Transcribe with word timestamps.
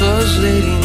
us. 0.00 0.77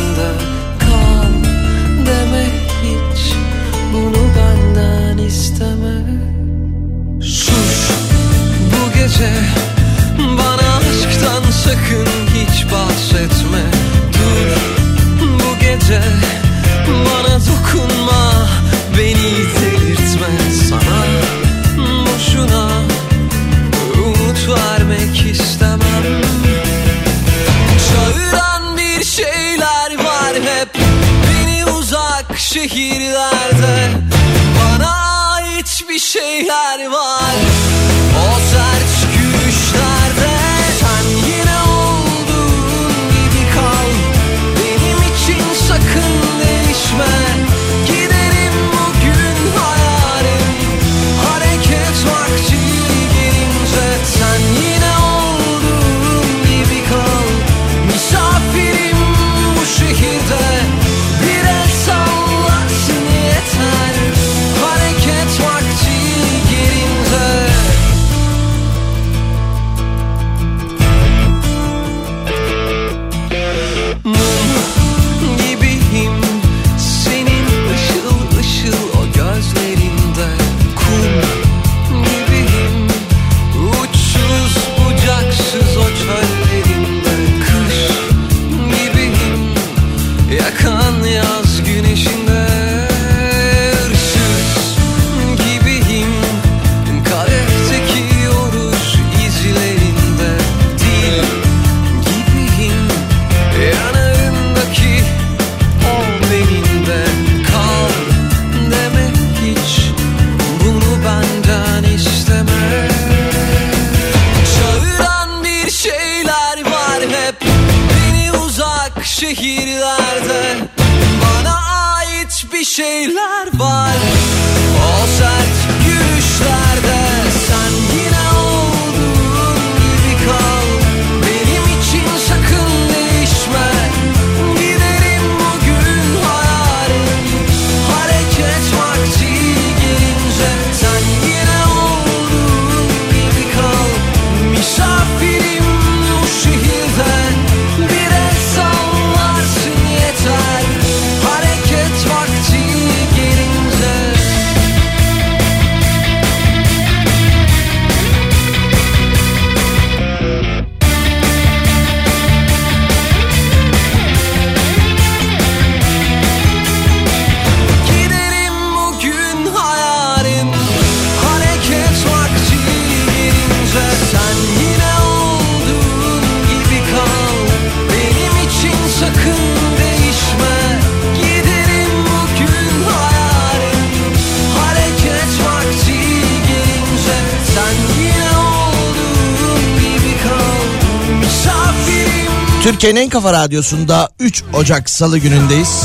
Türkiye'nin 192.83 193.06
en 193.06 193.10
kafa 193.10 193.33
radyosunda 193.33 194.10
3 194.19 194.44
Ocak 194.54 194.89
Salı 194.89 195.18
günündeyiz. 195.18 195.83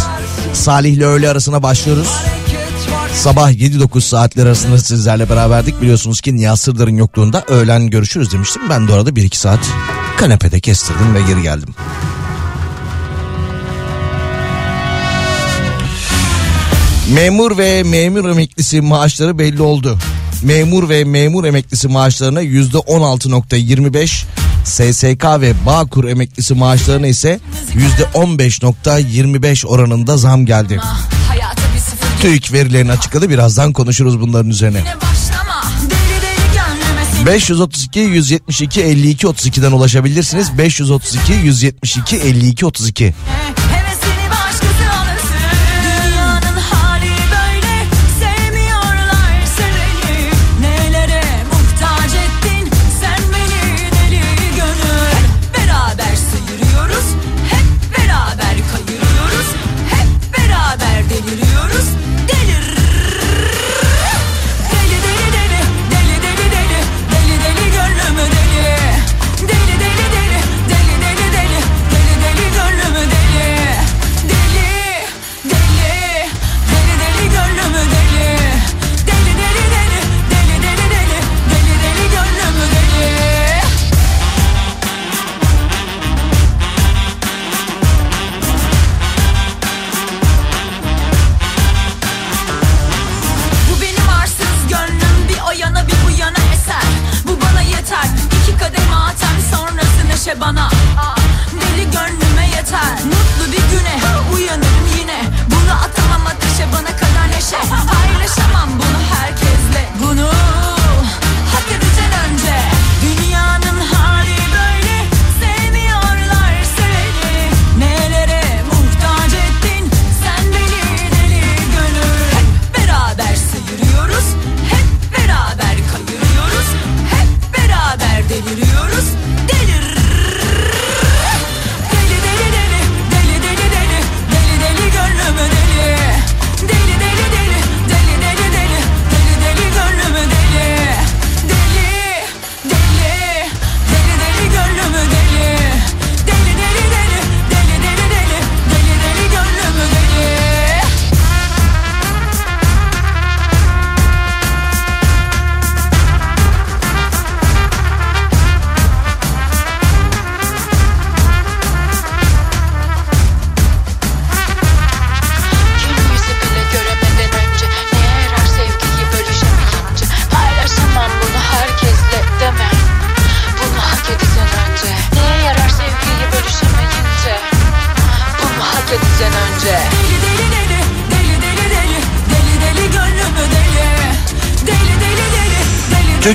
Salih 0.53 0.92
ile 0.92 1.04
öğle 1.04 1.28
arasına 1.28 1.62
başlıyoruz. 1.62 2.09
Sabah 3.14 3.50
7-9 3.50 4.00
saatler 4.00 4.47
arasında 4.47 4.78
sizlerle 4.78 5.31
beraberdik. 5.31 5.82
Biliyorsunuz 5.82 6.20
ki 6.20 6.37
Nihat 6.37 6.58
Sırdar'ın 6.58 6.97
yokluğunda 6.97 7.44
öğlen 7.48 7.91
görüşürüz 7.91 8.32
demiştim. 8.32 8.62
Ben 8.70 8.88
de 8.88 8.92
arada 8.92 9.10
1-2 9.10 9.37
saat 9.37 9.60
kanepede 10.16 10.60
kestirdim 10.60 11.14
ve 11.14 11.20
geri 11.22 11.42
geldim. 11.42 11.75
Memur 17.14 17.58
ve 17.58 17.82
memur 17.82 18.31
emeklisi 18.31 18.81
maaşları 18.81 19.38
belli 19.38 19.62
oldu. 19.62 19.98
Memur 20.43 20.88
ve 20.88 21.05
memur 21.05 21.44
emeklisi 21.44 21.88
maaşlarına 21.88 22.40
yüzde 22.40 22.76
16.25, 22.76 24.25
SSK 24.69 25.25
ve 25.41 25.53
Bağkur 25.67 26.05
emeklisi 26.05 26.55
maaşlarına 26.55 27.06
ise 27.06 27.41
%15.25 28.15 29.67
oranında 29.67 30.17
zam 30.17 30.47
geldi. 30.47 30.81
TÜİK 32.20 32.53
verilerini 32.53 32.93
açıkladı 32.93 33.31
birazdan 33.31 33.73
konuşuruz 33.73 34.20
bunların 34.20 34.50
üzerine. 34.50 34.85
532 37.26 38.00
172 38.00 38.82
52 38.82 39.26
32'den 39.26 39.73
ulaşabilirsiniz. 39.73 40.59
532 40.59 41.32
172 41.32 42.17
52 42.17 42.67
32. 42.67 43.15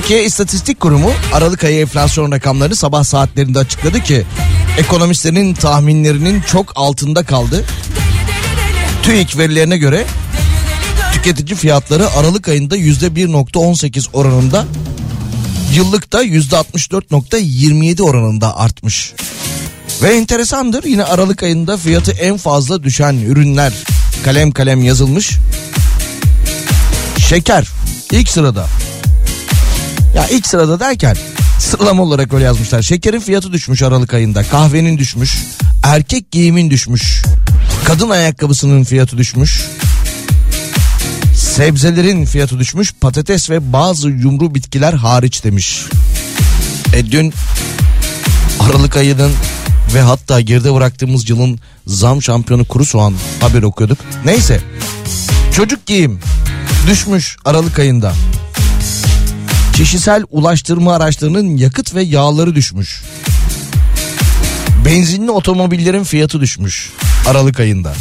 Türkiye 0.04 0.24
İstatistik 0.24 0.80
Kurumu 0.80 1.12
Aralık 1.32 1.64
ayı 1.64 1.80
enflasyon 1.80 2.32
rakamlarını 2.32 2.76
sabah 2.76 3.04
saatlerinde 3.04 3.58
açıkladı 3.58 4.02
ki 4.02 4.24
ekonomistlerin 4.78 5.54
tahminlerinin 5.54 6.40
çok 6.40 6.72
altında 6.74 7.24
kaldı. 7.24 7.64
TÜİK 9.02 9.38
verilerine 9.38 9.76
göre 9.76 10.06
tüketici 11.12 11.56
fiyatları 11.56 12.10
Aralık 12.10 12.48
ayında 12.48 12.76
%1.18 12.76 14.08
oranında 14.12 14.64
yıllıkta 15.72 16.24
%64.27 16.24 18.02
oranında 18.02 18.58
artmış. 18.58 19.12
Ve 20.02 20.16
enteresandır 20.16 20.84
yine 20.84 21.04
Aralık 21.04 21.42
ayında 21.42 21.76
fiyatı 21.76 22.12
en 22.12 22.36
fazla 22.36 22.82
düşen 22.82 23.14
ürünler 23.14 23.72
kalem 24.24 24.50
kalem 24.50 24.84
yazılmış. 24.84 25.30
Şeker 27.28 27.68
ilk 28.12 28.28
sırada. 28.28 28.66
Ya 30.14 30.28
ilk 30.28 30.46
sırada 30.46 30.80
derken 30.80 31.16
sıralama 31.58 32.02
olarak 32.02 32.32
öyle 32.34 32.44
yazmışlar. 32.44 32.82
Şekerin 32.82 33.20
fiyatı 33.20 33.52
düşmüş 33.52 33.82
Aralık 33.82 34.14
ayında. 34.14 34.42
Kahvenin 34.42 34.98
düşmüş. 34.98 35.44
Erkek 35.82 36.30
giyimin 36.30 36.70
düşmüş. 36.70 37.22
Kadın 37.84 38.10
ayakkabısının 38.10 38.84
fiyatı 38.84 39.18
düşmüş. 39.18 39.64
Sebzelerin 41.36 42.24
fiyatı 42.24 42.58
düşmüş. 42.58 42.94
Patates 43.00 43.50
ve 43.50 43.72
bazı 43.72 44.08
yumru 44.08 44.54
bitkiler 44.54 44.92
hariç 44.92 45.44
demiş. 45.44 45.82
E 46.96 47.10
dün 47.10 47.34
Aralık 48.60 48.96
ayının 48.96 49.32
ve 49.94 50.00
hatta 50.00 50.40
geride 50.40 50.74
bıraktığımız 50.74 51.30
yılın 51.30 51.60
zam 51.86 52.22
şampiyonu 52.22 52.64
kuru 52.64 52.84
soğan 52.84 53.14
haberi 53.40 53.66
okuyorduk. 53.66 53.98
Neyse 54.24 54.60
çocuk 55.56 55.86
giyim 55.86 56.20
düşmüş 56.88 57.36
Aralık 57.44 57.78
ayında. 57.78 58.12
Kişisel 59.74 60.22
ulaştırma 60.30 60.94
araçlarının 60.94 61.56
yakıt 61.56 61.94
ve 61.94 62.02
yağları 62.02 62.54
düşmüş. 62.54 63.02
Benzinli 64.84 65.30
otomobillerin 65.30 66.04
fiyatı 66.04 66.40
düşmüş 66.40 66.92
Aralık 67.26 67.60
ayında. 67.60 67.94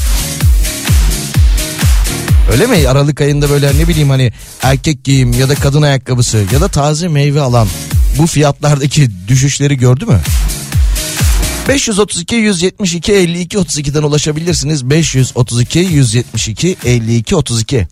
Öyle 2.51 2.67
mi? 2.67 2.87
Aralık 2.87 3.21
ayında 3.21 3.49
böyle 3.49 3.77
ne 3.77 3.87
bileyim 3.87 4.09
hani 4.09 4.33
erkek 4.61 5.03
giyim 5.03 5.33
ya 5.33 5.49
da 5.49 5.55
kadın 5.55 5.81
ayakkabısı 5.81 6.45
ya 6.53 6.61
da 6.61 6.67
taze 6.67 7.07
meyve 7.07 7.41
alan 7.41 7.67
bu 8.17 8.27
fiyatlardaki 8.27 9.09
düşüşleri 9.27 9.77
gördü 9.77 10.05
mü? 10.05 10.19
532 11.67 12.35
172 12.35 13.13
52 13.13 13.57
32'den 13.57 14.03
ulaşabilirsiniz. 14.03 14.89
532 14.89 15.79
172 15.79 16.77
52 16.85 17.35
32. 17.35 17.87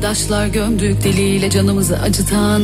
sırdaşlar 0.00 0.46
gömdük 0.46 1.04
diliyle 1.04 1.50
canımızı 1.50 1.98
acıtan 1.98 2.62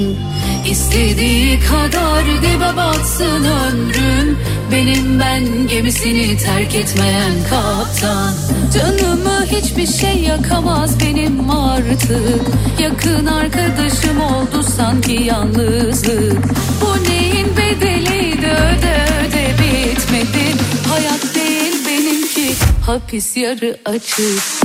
İstediği 0.70 1.60
kadar 1.60 2.24
dibe 2.24 2.76
batsın 2.76 3.44
ömrüm 3.44 4.38
Benim 4.72 5.20
ben 5.20 5.68
gemisini 5.68 6.38
terk 6.38 6.74
etmeyen 6.74 7.32
kaptan. 7.50 8.34
Canımı 8.74 9.46
hiçbir 9.46 9.86
şey 9.86 10.16
yakamaz 10.22 11.00
benim 11.00 11.50
artık. 11.50 12.42
Yakın 12.80 13.26
arkadaşım 13.26 14.20
oldu 14.20 14.62
sanki 14.76 15.12
yalnızlık. 15.12 16.38
Bu 16.80 17.10
neyin 17.10 17.46
bedeliydi 17.56 18.46
öde 18.46 19.06
öde 19.20 19.54
bitmedi. 19.58 20.62
Hayat 20.88 21.34
değil 21.34 21.74
benimki 21.86 22.54
hapis 22.86 23.36
yarı 23.36 23.76
açık 23.84 24.55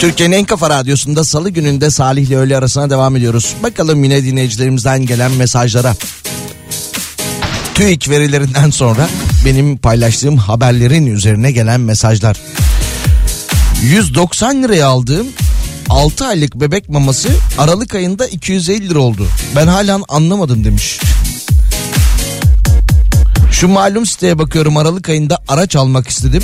Türkiye'nin 0.00 0.36
en 0.36 0.44
kafa 0.44 0.70
radyosunda 0.70 1.24
salı 1.24 1.50
gününde 1.50 1.90
Salih 1.90 2.26
ile 2.26 2.36
öğle 2.36 2.56
arasına 2.56 2.90
devam 2.90 3.16
ediyoruz. 3.16 3.54
Bakalım 3.62 4.04
yine 4.04 4.24
dinleyicilerimizden 4.24 5.06
gelen 5.06 5.30
mesajlara. 5.30 5.96
TÜİK 7.74 8.08
verilerinden 8.08 8.70
sonra 8.70 9.08
benim 9.44 9.78
paylaştığım 9.78 10.36
haberlerin 10.36 11.06
üzerine 11.06 11.52
gelen 11.52 11.80
mesajlar. 11.80 12.36
190 13.82 14.62
liraya 14.62 14.86
aldığım 14.86 15.26
6 15.88 16.26
aylık 16.26 16.54
bebek 16.54 16.88
maması 16.88 17.28
Aralık 17.58 17.94
ayında 17.94 18.26
250 18.26 18.88
lira 18.90 18.98
oldu. 18.98 19.26
Ben 19.56 19.66
hala 19.66 20.00
anlamadım 20.08 20.64
demiş. 20.64 21.00
Şu 23.52 23.68
malum 23.68 24.06
siteye 24.06 24.38
bakıyorum 24.38 24.76
Aralık 24.76 25.08
ayında 25.08 25.38
araç 25.48 25.76
almak 25.76 26.08
istedim. 26.08 26.42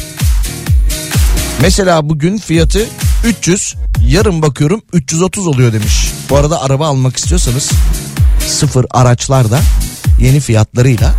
Mesela 1.61 2.09
bugün 2.09 2.39
fiyatı 2.39 2.87
300 3.25 3.75
yarın 4.09 4.43
bakıyorum 4.43 4.83
330 4.93 5.47
oluyor 5.47 5.73
demiş. 5.73 6.11
Bu 6.31 6.37
arada 6.37 6.63
araba 6.63 6.87
almak 6.89 7.17
istiyorsanız 7.17 7.71
sıfır 8.49 8.87
araçlar 8.91 9.51
da 9.51 9.61
yeni 10.21 10.41
fiyatlarıyla 10.41 11.15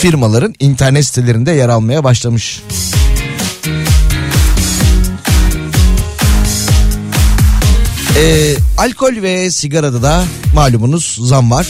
firmaların 0.00 0.54
internet 0.60 1.06
sitelerinde 1.06 1.50
yer 1.52 1.68
almaya 1.68 2.04
başlamış. 2.04 2.62
Ee, 8.18 8.54
alkol 8.78 9.22
ve 9.22 9.50
sigarada 9.50 10.02
da 10.02 10.24
malumunuz 10.54 11.18
zam 11.20 11.50
var. 11.50 11.66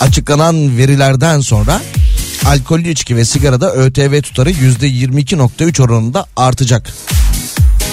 Açıklanan 0.00 0.78
verilerden 0.78 1.40
sonra 1.40 1.82
alkollü 2.46 2.88
içki 2.88 3.16
ve 3.16 3.24
sigarada 3.24 3.72
ÖTV 3.72 4.22
tutarı 4.22 4.50
%22.3 4.50 5.82
oranında 5.82 6.26
artacak. 6.36 6.92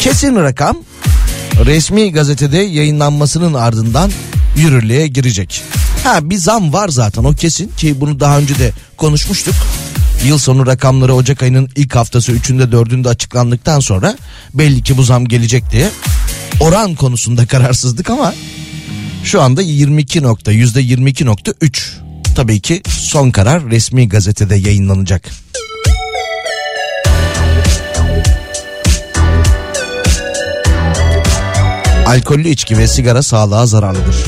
Kesin 0.01 0.35
rakam 0.35 0.77
resmi 1.65 2.11
gazetede 2.11 2.57
yayınlanmasının 2.57 3.53
ardından 3.53 4.11
yürürlüğe 4.55 5.07
girecek. 5.07 5.61
Ha 6.03 6.29
bir 6.29 6.37
zam 6.37 6.73
var 6.73 6.89
zaten 6.89 7.23
o 7.23 7.33
kesin 7.33 7.67
ki 7.77 8.01
bunu 8.01 8.19
daha 8.19 8.39
önce 8.39 8.59
de 8.59 8.71
konuşmuştuk. 8.97 9.55
Yıl 10.25 10.37
sonu 10.37 10.67
rakamları 10.67 11.13
Ocak 11.15 11.43
ayının 11.43 11.69
ilk 11.75 11.95
haftası 11.95 12.31
3'ünde 12.31 12.71
4'ünde 12.71 13.09
açıklandıktan 13.09 13.79
sonra 13.79 14.17
belli 14.53 14.83
ki 14.83 14.97
bu 14.97 15.03
zam 15.03 15.25
gelecek 15.25 15.71
diye 15.71 15.89
oran 16.59 16.95
konusunda 16.95 17.45
kararsızdık 17.47 18.09
ama 18.09 18.33
şu 19.23 19.41
anda 19.41 19.61
22 19.61 20.23
nokta 20.23 20.51
yüzde 20.51 20.81
22.3 20.81 21.81
tabii 22.35 22.59
ki 22.59 22.81
son 22.87 23.31
karar 23.31 23.69
resmi 23.69 24.09
gazetede 24.09 24.55
yayınlanacak. 24.55 25.31
Alkollü 32.07 32.49
içki 32.49 32.77
ve 32.77 32.87
sigara 32.87 33.23
sağlığa 33.23 33.65
zararlıdır. 33.65 34.25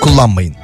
Kullanmayın. 0.00 0.54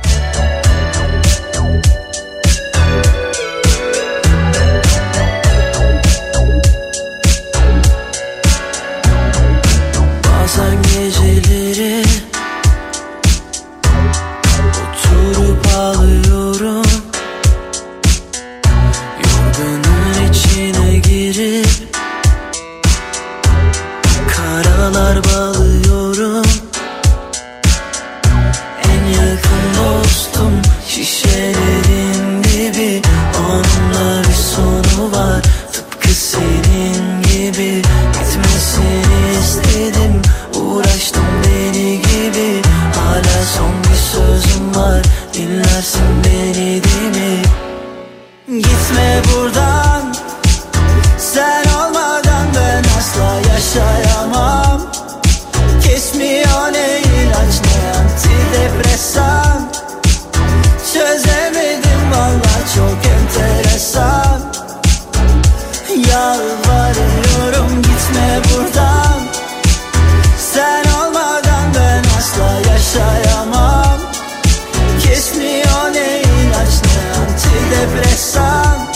Antidepresan 77.72 78.88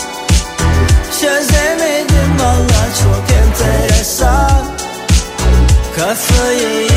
Çözemedim 1.21 2.39
valla 2.39 2.93
çok 3.03 3.37
enteresan. 3.37 4.65
Kafayı 5.97 6.96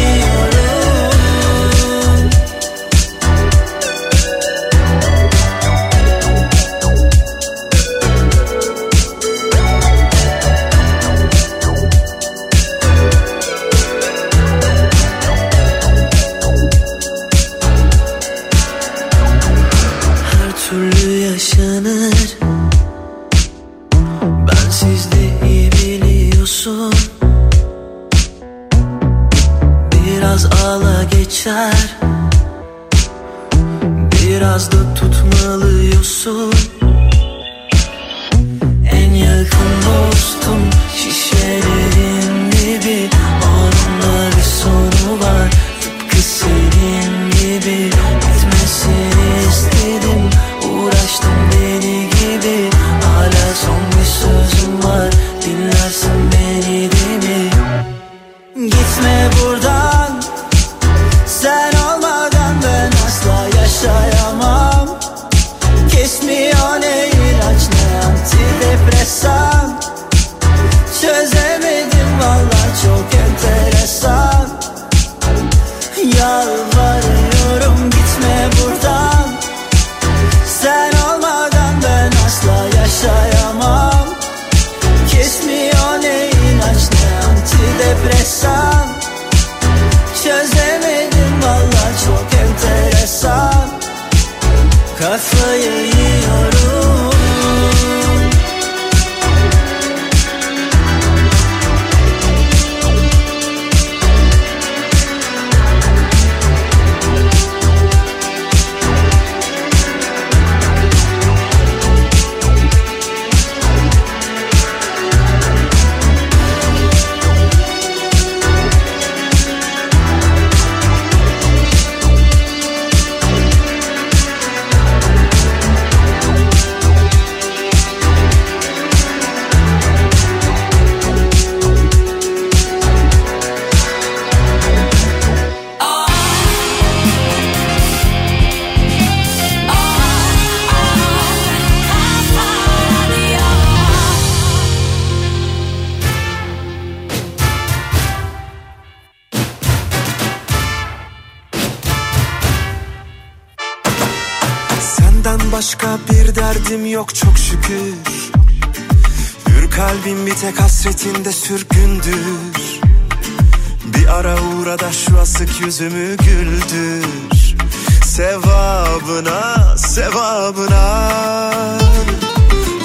Sevabına, 168.70 169.76
sevabına. 169.76 170.84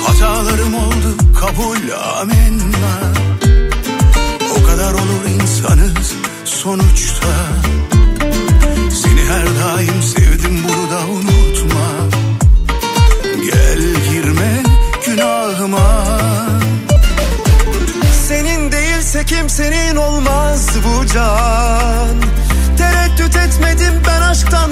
Hatalarım 0.05 0.75
oldu 0.75 1.17
kabul 1.39 1.91
amenna. 2.19 3.13
O 4.51 4.67
kadar 4.67 4.93
olur 4.93 5.41
insanız 5.41 6.13
sonuçta. 6.45 7.27
Seni 9.03 9.21
her 9.29 9.45
daim 9.45 10.01
sevdim 10.01 10.63
bunu 10.63 10.91
da 10.91 10.99
unutma. 11.07 11.87
Gel 13.23 13.79
girme 14.11 14.63
günahıma. 15.05 16.05
Senin 18.27 18.71
değilse 18.71 19.25
kimsenin 19.25 19.95
olmaz 19.95 20.69
bu 20.85 21.05
can. 21.05 22.15
Tereddüt 22.77 23.35
etmedim 23.35 24.01
ben 24.07 24.21
aşktan 24.21 24.71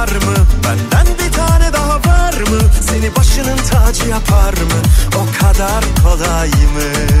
Var 0.00 0.08
mı? 0.08 0.46
Benden 0.64 1.06
bir 1.18 1.32
tane 1.32 1.72
daha 1.72 1.94
var 1.94 2.32
mı? 2.32 2.60
Seni 2.80 3.16
başının 3.16 3.56
tacı 3.56 4.08
yapar 4.08 4.52
mı? 4.52 4.80
O 5.16 5.42
kadar 5.44 5.84
kolay 6.02 6.48
mı 6.48 7.20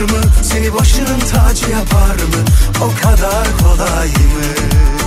mı? 0.00 0.20
Seni 0.42 0.74
başının 0.74 1.20
tacı 1.20 1.70
yapar 1.70 2.14
mı? 2.14 2.44
O 2.80 3.02
kadar 3.02 3.46
kolay 3.62 4.08
mı? 4.08 4.97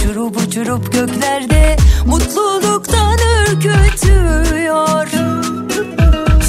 Uçurup 0.00 0.36
uçurup 0.36 0.92
göklerde 0.92 1.76
Mutluluktan 2.06 3.18
ürkütüyor. 3.48 5.08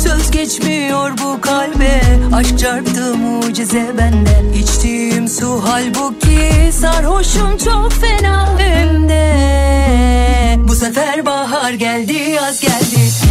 Söz 0.04 0.32
geçmiyor 0.32 1.12
bu 1.18 1.42
kalbe 1.42 2.02
Aşk 2.34 2.60
çarptı 2.60 3.16
mucize 3.16 3.92
bende. 3.98 4.60
İçtiğim 4.60 5.28
su 5.28 5.62
halbuki 5.66 6.72
Sarhoşum 6.72 7.58
çok 7.58 7.92
fena. 7.94 8.60
Hem 8.60 9.10
de 9.10 9.22
Bu 10.68 10.76
sefer 10.76 11.26
bahar 11.26 11.72
geldi 11.72 12.14
yaz 12.14 12.62
geldi 12.62 13.31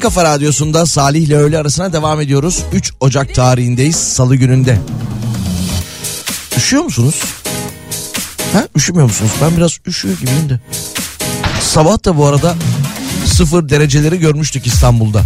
Kafa 0.00 0.24
radyosunda 0.24 0.86
Salih 0.86 1.22
ile 1.22 1.36
öğle 1.36 1.58
arasına 1.58 1.92
devam 1.92 2.20
ediyoruz. 2.20 2.62
3 2.72 2.92
Ocak 3.00 3.34
tarihindeyiz 3.34 3.96
salı 3.96 4.36
gününde. 4.36 4.78
Üşüyor 6.56 6.82
musunuz? 6.82 7.22
Ha 8.52 8.66
üşümüyor 8.76 9.06
musunuz? 9.06 9.30
Ben 9.42 9.56
biraz 9.56 9.78
üşüyor 9.86 10.18
gibiyim 10.18 10.48
de. 10.48 10.60
Sabah 11.60 12.04
da 12.04 12.16
bu 12.16 12.26
arada 12.26 12.54
sıfır 13.26 13.68
dereceleri 13.68 14.18
görmüştük 14.18 14.66
İstanbul'da. 14.66 15.22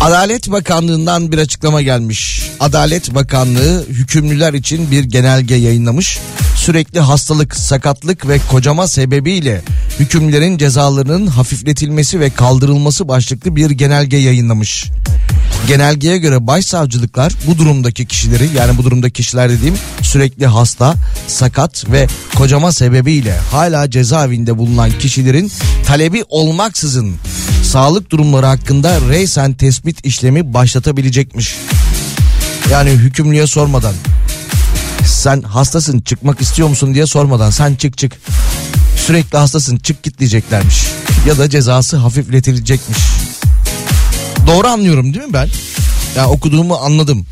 Adalet 0.00 0.50
Bakanlığı'ndan 0.50 1.32
bir 1.32 1.38
açıklama 1.38 1.82
gelmiş. 1.82 2.50
Adalet 2.60 3.14
Bakanlığı 3.14 3.86
hükümlüler 3.88 4.52
için 4.52 4.90
bir 4.90 5.04
genelge 5.04 5.54
yayınlamış. 5.54 6.18
Sürekli 6.56 7.00
hastalık, 7.00 7.56
sakatlık 7.56 8.28
ve 8.28 8.40
kocama 8.50 8.88
sebebiyle 8.88 9.62
hükümlerin 10.00 10.58
cezalarının 10.58 11.26
hafifletilmesi 11.26 12.20
ve 12.20 12.30
kaldırılması 12.30 13.08
başlıklı 13.08 13.56
bir 13.56 13.70
genelge 13.70 14.16
yayınlamış. 14.16 14.90
Genelgeye 15.68 16.18
göre 16.18 16.46
başsavcılıklar 16.46 17.32
bu 17.46 17.58
durumdaki 17.58 18.06
kişileri 18.06 18.48
yani 18.56 18.78
bu 18.78 18.84
durumdaki 18.84 19.12
kişiler 19.12 19.50
dediğim 19.50 19.74
sürekli 20.02 20.46
hasta, 20.46 20.94
sakat 21.26 21.90
ve 21.90 22.06
kocama 22.34 22.72
sebebiyle 22.72 23.38
hala 23.50 23.90
cezaevinde 23.90 24.58
bulunan 24.58 24.90
kişilerin 24.98 25.52
talebi 25.86 26.24
olmaksızın 26.28 27.14
sağlık 27.64 28.10
durumları 28.10 28.46
hakkında 28.46 29.00
reysen 29.08 29.54
tespit 29.54 30.06
işlemi 30.06 30.54
başlatabilecekmiş. 30.54 31.56
Yani 32.70 32.90
hükümlüye 32.90 33.46
sormadan 33.46 33.94
sen 35.06 35.42
hastasın 35.42 36.00
çıkmak 36.00 36.40
istiyor 36.40 36.68
musun 36.68 36.94
diye 36.94 37.06
sormadan 37.06 37.50
sen 37.50 37.74
çık 37.74 37.98
çık 37.98 38.12
sürekli 39.06 39.38
hastasın 39.38 39.76
çık 39.76 40.02
git 40.02 40.18
diyeceklermiş 40.18 40.84
ya 41.26 41.38
da 41.38 41.50
cezası 41.50 41.96
hafifletilecekmiş. 41.96 42.98
Doğru 44.46 44.66
anlıyorum 44.68 45.14
değil 45.14 45.26
mi 45.26 45.32
ben? 45.32 45.48
Ya 46.16 46.28
okuduğumu 46.28 46.76
anladım. 46.76 47.26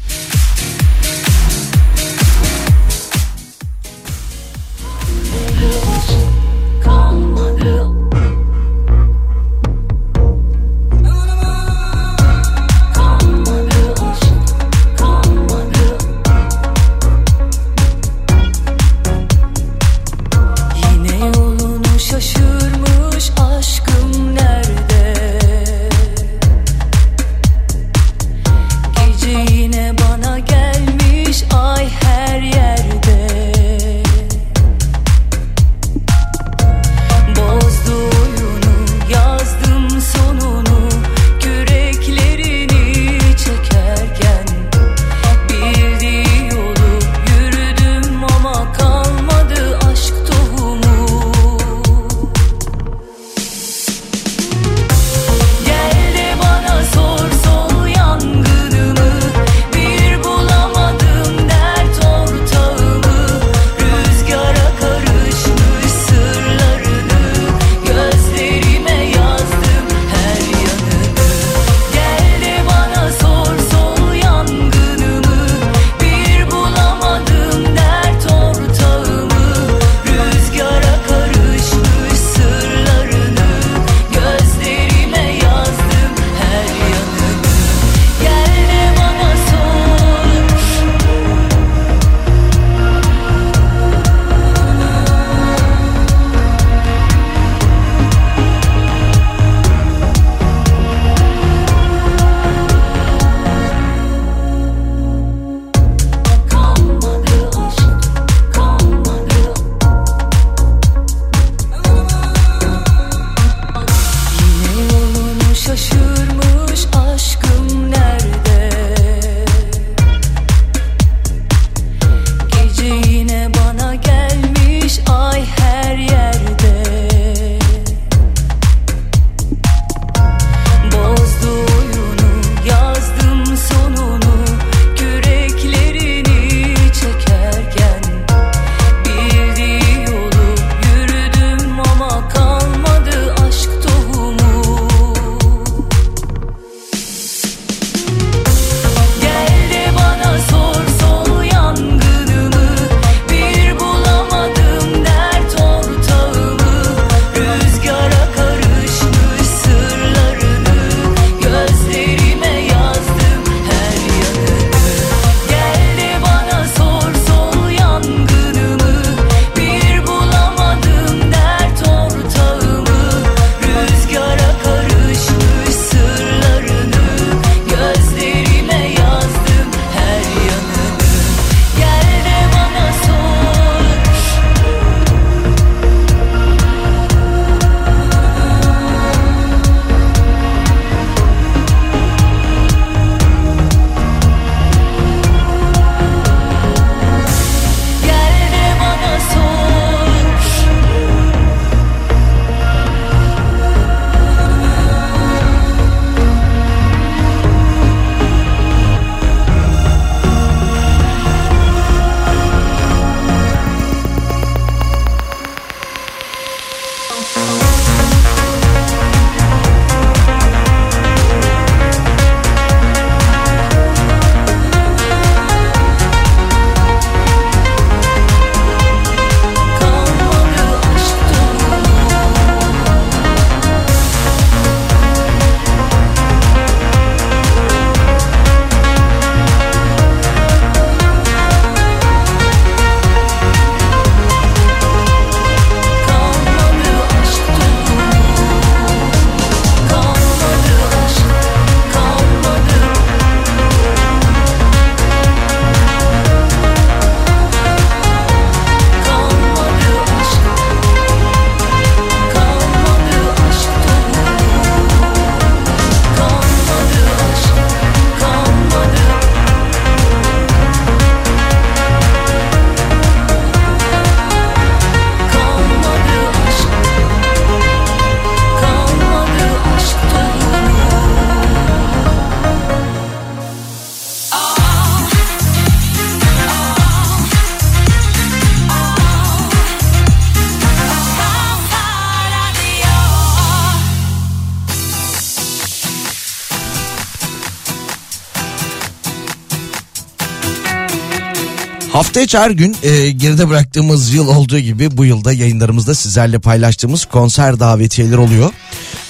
Hafta 302.10 302.20
içi 302.20 302.56
gün 302.56 302.76
e, 302.82 303.10
geride 303.10 303.48
bıraktığımız 303.48 304.14
yıl 304.14 304.28
olduğu 304.28 304.58
gibi 304.58 304.96
bu 304.96 305.04
yılda 305.04 305.32
yayınlarımızda 305.32 305.94
sizlerle 305.94 306.38
paylaştığımız 306.38 307.04
konser 307.04 307.60
davetiyeleri 307.60 308.16
oluyor. 308.16 308.52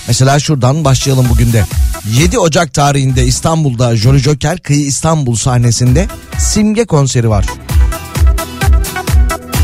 Mesela 0.08 0.38
şuradan 0.38 0.84
başlayalım 0.84 1.26
bugün 1.30 1.52
de. 1.52 1.64
7 2.18 2.38
Ocak 2.38 2.74
tarihinde 2.74 3.26
İstanbul'da 3.26 3.96
Jolly 3.96 4.18
Joker 4.18 4.58
Kıyı 4.58 4.80
İstanbul 4.80 5.34
sahnesinde 5.34 6.08
Simge 6.38 6.84
konseri 6.84 7.30
var. 7.30 7.46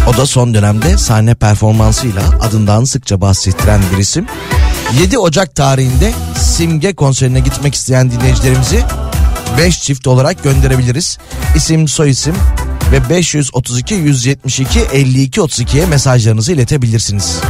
O 0.08 0.16
da 0.16 0.26
son 0.26 0.54
dönemde 0.54 0.98
sahne 0.98 1.34
performansıyla 1.34 2.22
adından 2.40 2.84
sıkça 2.84 3.20
bahsettiren 3.20 3.80
bir 3.92 3.98
isim. 3.98 4.26
7 5.00 5.18
Ocak 5.18 5.54
tarihinde 5.54 6.12
Simge 6.40 6.94
konserine 6.94 7.40
gitmek 7.40 7.74
isteyen 7.74 8.10
dinleyicilerimizi 8.10 8.82
5 9.58 9.82
çift 9.82 10.06
olarak 10.06 10.44
gönderebiliriz. 10.44 11.18
İsim, 11.56 11.88
soy 11.88 12.10
isim 12.10 12.34
ve 12.92 13.10
532 13.10 13.94
172 13.94 14.80
52 14.92 15.40
32'ye 15.40 15.86
mesajlarınızı 15.86 16.52
iletebilirsiniz. 16.52 17.40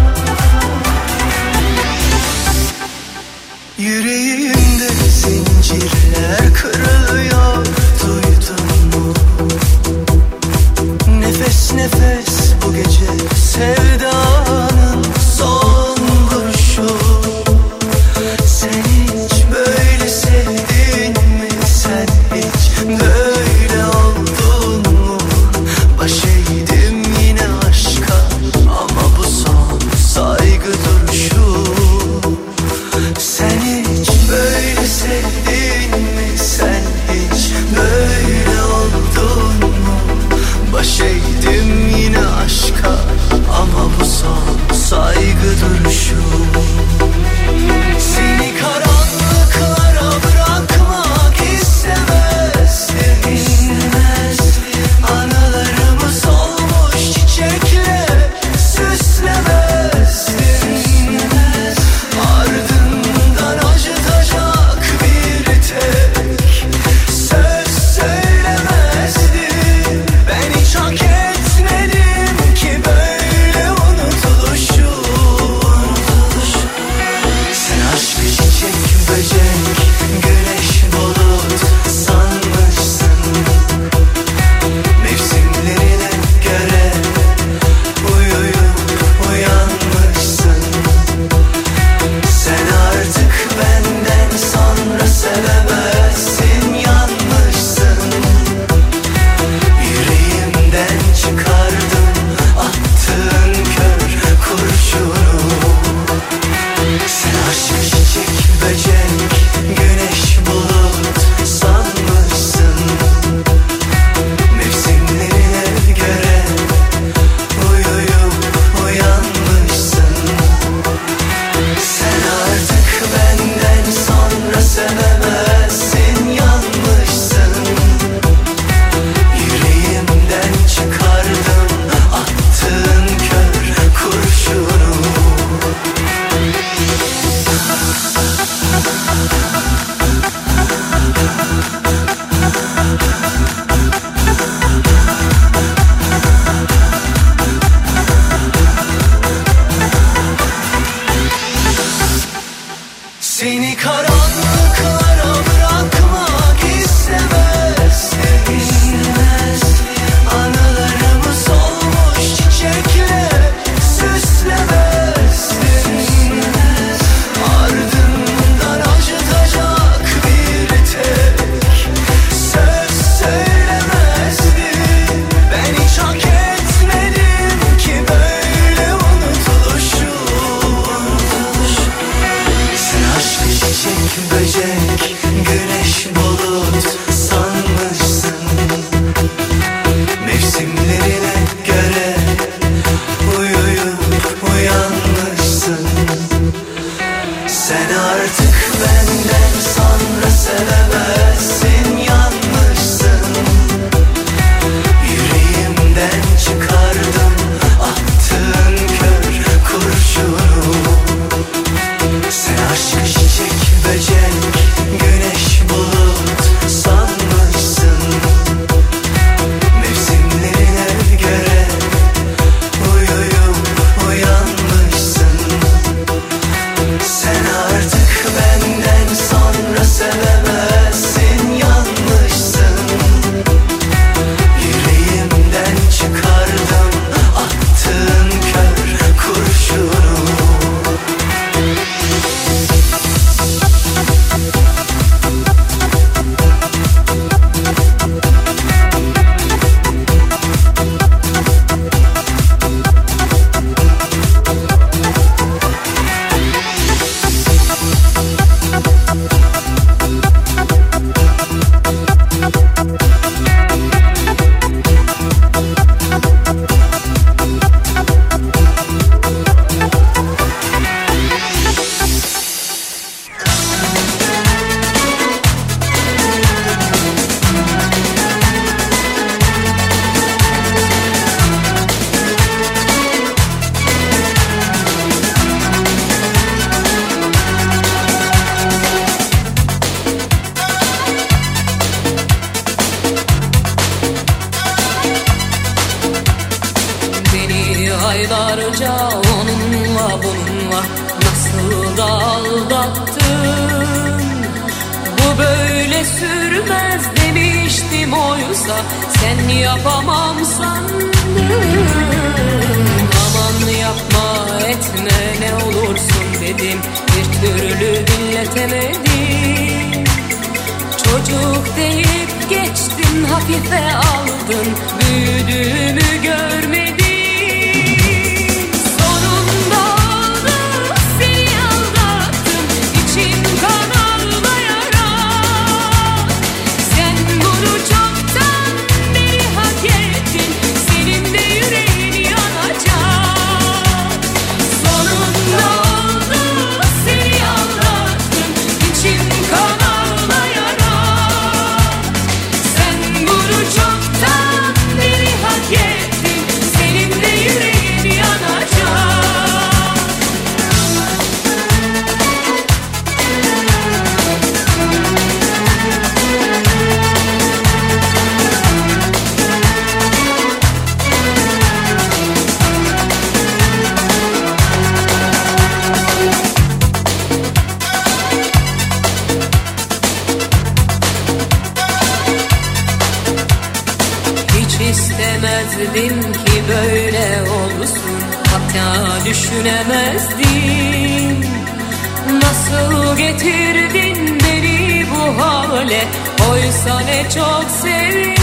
Oysa 396.50 397.00
ne 397.00 397.22
çok 397.22 397.64
sevdim. 397.82 398.36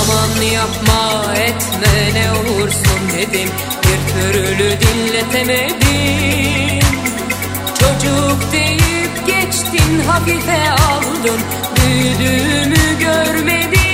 Aman 0.00 0.42
yapma 0.42 1.34
etme 1.34 2.20
ne 2.20 2.32
olursun 2.32 3.00
dedim. 3.18 3.48
Bir 3.82 4.00
türlü 4.12 4.68
dinletemedim. 4.80 5.78
Çocuk 7.78 8.52
deyip 8.52 9.26
geçtin 9.26 10.00
hafife 10.08 10.70
aldın. 10.70 11.40
Büyüdüğümü 11.76 12.98
görmedin 13.00 13.87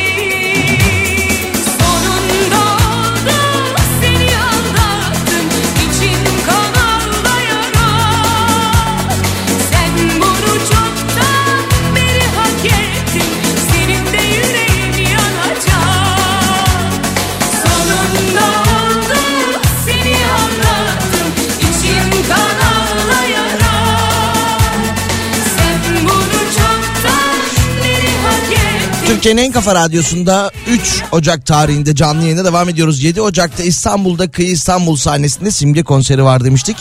Türkiye'nin 29.24 29.48
en 29.48 29.52
kafa 29.52 29.74
radyosunda 29.74 30.50
3 30.68 31.02
Ocak 31.12 31.46
tarihinde 31.46 31.94
canlı 31.94 32.22
yayına 32.22 32.44
devam 32.44 32.68
ediyoruz. 32.68 33.02
7 33.02 33.20
Ocak'ta 33.20 33.62
İstanbul'da 33.62 34.30
Kıyı 34.30 34.48
İstanbul 34.48 34.96
sahnesinde 34.96 35.50
simge 35.50 35.82
konseri 35.82 36.24
var 36.24 36.44
demiştik. 36.44 36.76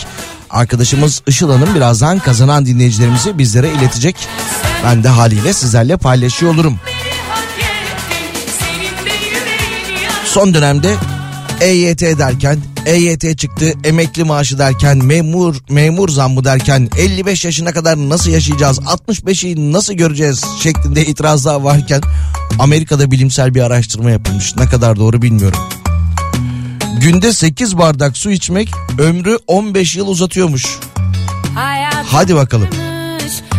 Arkadaşımız 0.50 1.22
Işıl 1.28 1.52
Hanım 1.52 1.76
birazdan 1.76 2.20
kazanan 2.20 2.66
dinleyicilerimizi 2.66 3.38
bizlere 3.38 3.72
iletecek. 3.72 4.16
Ben 4.86 5.04
de 5.04 5.08
haliyle 5.08 5.54
sizlerle 5.54 5.98
paylaşıyor 5.98 6.54
olurum. 6.54 6.80
Son 10.26 10.54
dönemde 10.54 10.96
EYT 11.62 12.02
derken 12.02 12.60
EYT 12.86 13.38
çıktı, 13.38 13.74
emekli 13.84 14.24
maaşı 14.24 14.60
derken, 14.60 14.98
memur 14.98 15.56
memur 15.70 16.10
zammı 16.10 16.44
derken 16.44 16.90
55 16.98 17.46
yaşına 17.46 17.72
kadar 17.72 17.98
nasıl 17.98 18.32
yaşayacağız, 18.32 18.80
65'i 18.80 19.74
nasıl 19.74 19.94
göreceğiz 19.94 20.46
şeklinde 20.64 21.06
itirazlar 21.06 21.62
varken 21.62 22.02
Amerika'da 22.60 23.12
bilimsel 23.12 23.56
bir 23.56 23.62
araştırma 23.62 24.12
yapılmış. 24.12 24.56
Ne 24.56 24.66
kadar 24.66 24.96
doğru 24.96 25.22
bilmiyorum. 25.22 25.60
Günde 27.02 27.34
8 27.34 27.78
bardak 27.78 28.18
su 28.18 28.32
içmek 28.32 28.72
ömrü 29.00 29.38
15 29.48 29.96
yıl 29.96 30.08
uzatıyormuş. 30.08 30.80
Hadi 32.06 32.36
bakalım. 32.36 32.68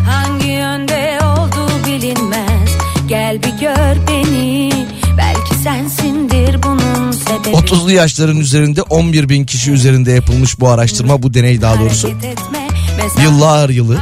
Hangi 0.07 0.47
yönde 0.47 1.18
olduğu 1.22 1.86
bilinmez 1.86 2.70
Gel 3.09 3.42
bir 3.42 3.61
gör 3.61 4.09
beni 4.09 4.72
Belki 5.18 5.55
sensindir 5.55 6.62
bunun 6.62 7.12
sebebi 7.12 7.57
30'lu 7.57 7.90
yaşların 7.90 8.36
üzerinde 8.36 8.82
11 8.82 9.28
bin 9.28 9.45
kişi 9.45 9.72
üzerinde 9.72 10.12
yapılmış 10.12 10.61
bu 10.61 10.68
araştırma, 10.68 11.22
bu 11.22 11.34
deney 11.34 11.62
daha 11.62 11.80
doğrusu. 11.80 12.11
Yıllar 13.22 13.68
yılı 13.68 13.99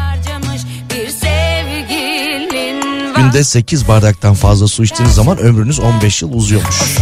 günde 3.32 3.44
8 3.44 3.88
bardaktan 3.88 4.34
fazla 4.34 4.68
su 4.68 4.84
içtiğiniz 4.84 5.14
zaman 5.14 5.38
ömrünüz 5.38 5.80
15 5.80 6.22
yıl 6.22 6.32
uzuyormuş. 6.32 6.98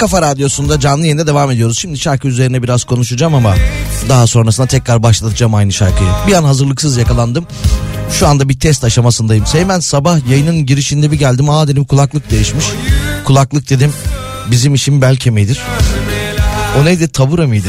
Kafa 0.00 0.22
radyosunda 0.22 0.80
canlı 0.80 1.02
yayında 1.02 1.26
devam 1.26 1.50
ediyoruz. 1.50 1.78
Şimdi 1.78 1.98
şarkı 1.98 2.28
üzerine 2.28 2.62
biraz 2.62 2.84
konuşacağım 2.84 3.34
ama 3.34 3.54
daha 4.08 4.26
sonrasında 4.26 4.66
tekrar 4.66 5.02
başlatacağım 5.02 5.54
aynı 5.54 5.72
şarkıyı. 5.72 6.08
Bir 6.26 6.32
an 6.32 6.44
hazırlıksız 6.44 6.96
yakalandım. 6.96 7.46
Şu 8.12 8.28
anda 8.28 8.48
bir 8.48 8.58
test 8.58 8.84
aşamasındayım. 8.84 9.46
Seymen 9.46 9.80
sabah 9.80 10.28
yayının 10.30 10.66
girişinde 10.66 11.10
bir 11.10 11.18
geldim. 11.18 11.50
Aa 11.50 11.68
dedim 11.68 11.84
kulaklık 11.84 12.30
değişmiş. 12.30 12.64
Kulaklık 13.24 13.70
dedim 13.70 13.92
bizim 14.50 14.74
işin 14.74 15.02
bel 15.02 15.16
kemiğidir. 15.16 15.60
O 16.80 16.84
neydi 16.84 17.08
tabura 17.08 17.46
mıydı? 17.46 17.68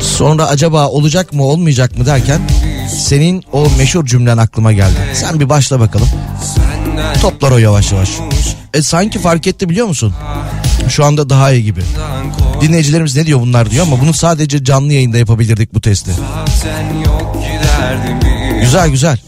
Sonra 0.00 0.46
acaba 0.46 0.88
olacak 0.88 1.32
mı 1.32 1.44
olmayacak 1.44 1.98
mı 1.98 2.06
derken 2.06 2.40
senin 2.98 3.44
o 3.52 3.66
meşhur 3.78 4.06
cümlen 4.06 4.38
aklıma 4.38 4.72
geldi. 4.72 4.96
Sen 5.14 5.40
bir 5.40 5.48
başla 5.48 5.80
bakalım. 5.80 6.08
Toplar 7.22 7.50
o 7.50 7.58
yavaş 7.58 7.92
yavaş. 7.92 8.10
E 8.74 8.82
sanki 8.82 9.18
fark 9.18 9.46
etti 9.46 9.68
biliyor 9.68 9.86
musun? 9.86 10.14
Şu 10.88 11.04
anda 11.04 11.30
daha 11.30 11.52
iyi 11.52 11.64
gibi. 11.64 11.80
Dinleyicilerimiz 12.60 13.16
ne 13.16 13.26
diyor 13.26 13.40
bunlar 13.40 13.70
diyor 13.70 13.86
ama 13.86 14.00
bunu 14.00 14.12
sadece 14.14 14.64
canlı 14.64 14.92
yayında 14.92 15.18
yapabilirdik 15.18 15.74
bu 15.74 15.80
testi. 15.80 16.10
Güzel 18.60 18.88
güzel. 18.90 19.18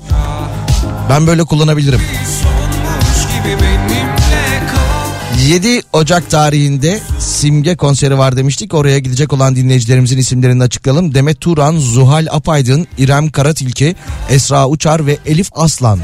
Ben 1.10 1.26
böyle 1.26 1.44
kullanabilirim. 1.44 2.00
sonmuş 2.42 3.32
gibi 3.34 3.62
benimle 3.62 4.66
kal 4.72 5.40
7 5.48 5.82
Ocak 5.92 6.30
tarihinde 6.30 7.00
Simge 7.18 7.76
konseri 7.76 8.18
var 8.18 8.36
demiştik. 8.36 8.74
Oraya 8.74 8.98
gidecek 8.98 9.32
olan 9.32 9.56
dinleyicilerimizin 9.56 10.18
isimlerini 10.18 10.62
açıklayalım. 10.62 11.14
Demet 11.14 11.40
Turan, 11.40 11.78
Zuhal 11.78 12.26
Apaydın, 12.30 12.86
İrem 12.98 13.30
Karatilki, 13.30 13.96
Esra 14.30 14.68
Uçar 14.68 15.06
ve 15.06 15.18
Elif 15.26 15.48
Aslan. 15.54 16.00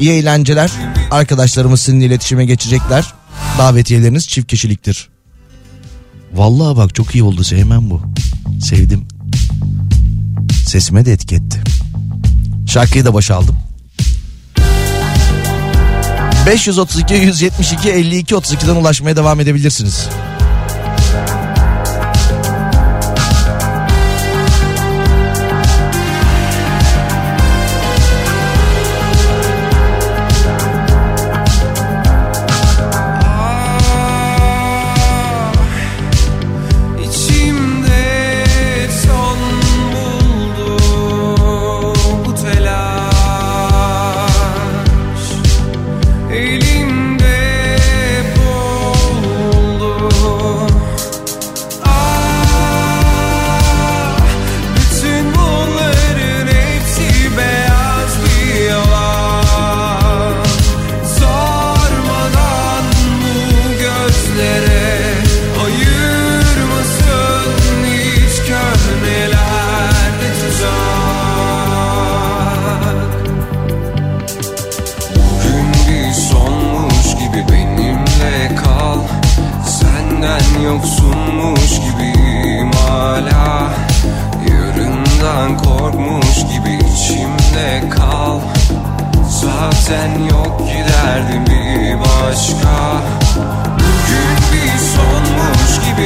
İyi 0.00 0.10
eğlenceler. 0.10 0.70
Arkadaşlarımız 1.10 1.80
sizinle 1.80 2.04
iletişime 2.04 2.44
geçecekler. 2.44 3.14
Davetiyeleriniz 3.58 4.28
çift 4.28 4.48
kişiliktir. 4.48 5.08
Vallahi 6.32 6.76
bak 6.76 6.94
çok 6.94 7.14
iyi 7.14 7.22
oldu 7.22 7.44
sevmem 7.44 7.90
bu. 7.90 8.02
Sevdim. 8.64 9.08
Sesime 10.66 11.06
de 11.06 11.12
etiketti. 11.12 11.62
Şarkıyı 12.66 13.04
da 13.04 13.14
başa 13.14 13.36
aldım. 13.36 13.56
532 16.46 17.14
172 17.14 17.90
52 17.90 18.34
32'den 18.34 18.76
ulaşmaya 18.76 19.16
devam 19.16 19.40
edebilirsiniz. 19.40 20.08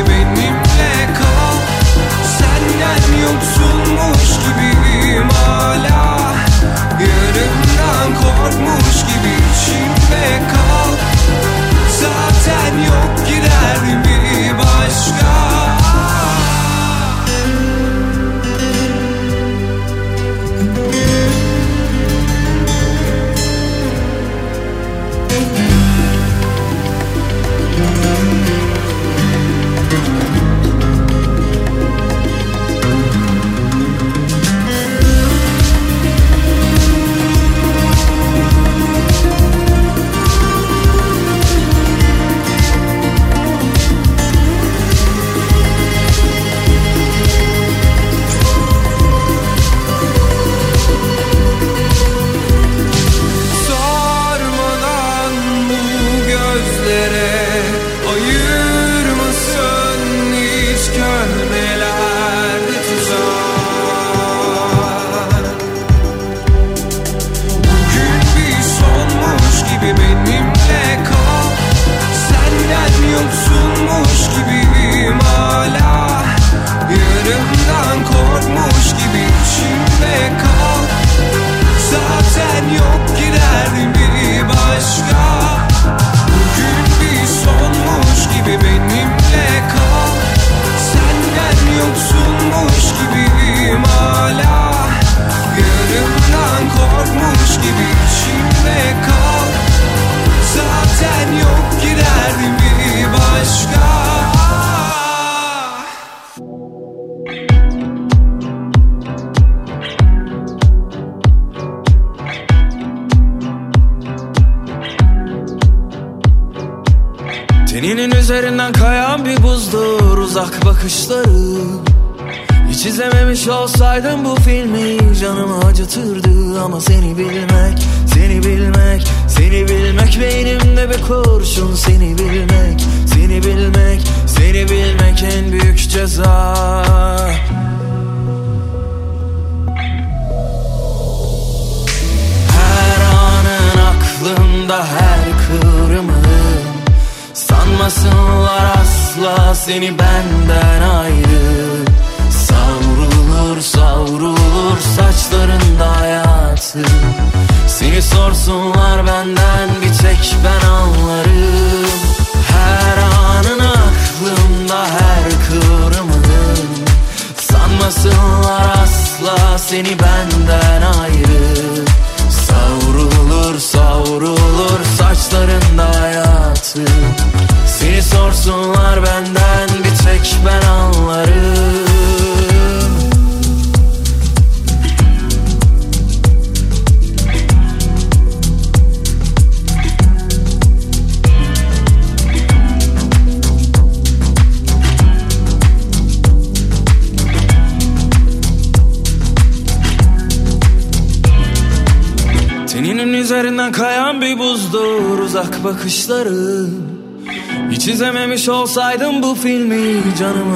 baby. 0.03 0.24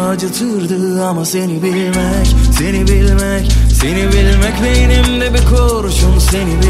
Acıtırdı 0.09 1.05
Ama 1.05 1.25
seni 1.25 1.63
bilmek, 1.63 2.27
seni 2.59 2.87
bilmek, 2.87 3.53
seni 3.73 4.13
bilmek 4.13 4.63
Beynimde 4.63 5.35
bir 5.35 5.47
kurşun 5.47 6.19
seni 6.19 6.47
bilmek, 6.47 6.68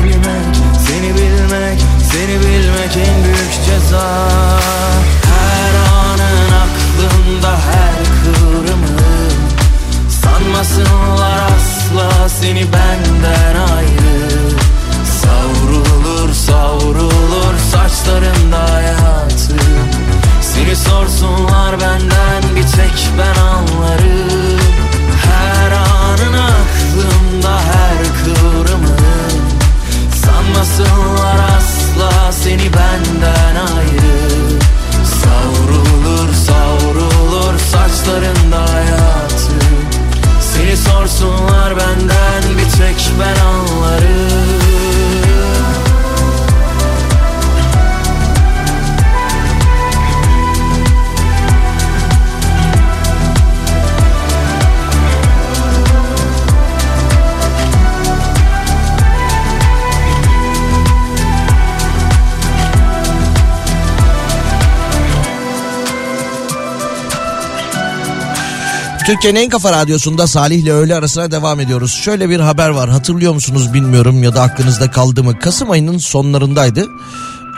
Türkiye'nin 69.08 69.40
en 69.40 69.48
kafa 69.48 69.72
radyosunda 69.72 70.26
Salih 70.26 70.56
ile 70.56 70.72
öğle 70.72 70.94
arasına 70.94 71.30
devam 71.30 71.60
ediyoruz. 71.60 71.92
Şöyle 71.92 72.30
bir 72.30 72.40
haber 72.40 72.68
var 72.68 72.90
hatırlıyor 72.90 73.34
musunuz 73.34 73.74
bilmiyorum 73.74 74.22
ya 74.22 74.34
da 74.34 74.42
aklınızda 74.42 74.90
kaldı 74.90 75.24
mı? 75.24 75.38
Kasım 75.38 75.70
ayının 75.70 75.98
sonlarındaydı. 75.98 76.86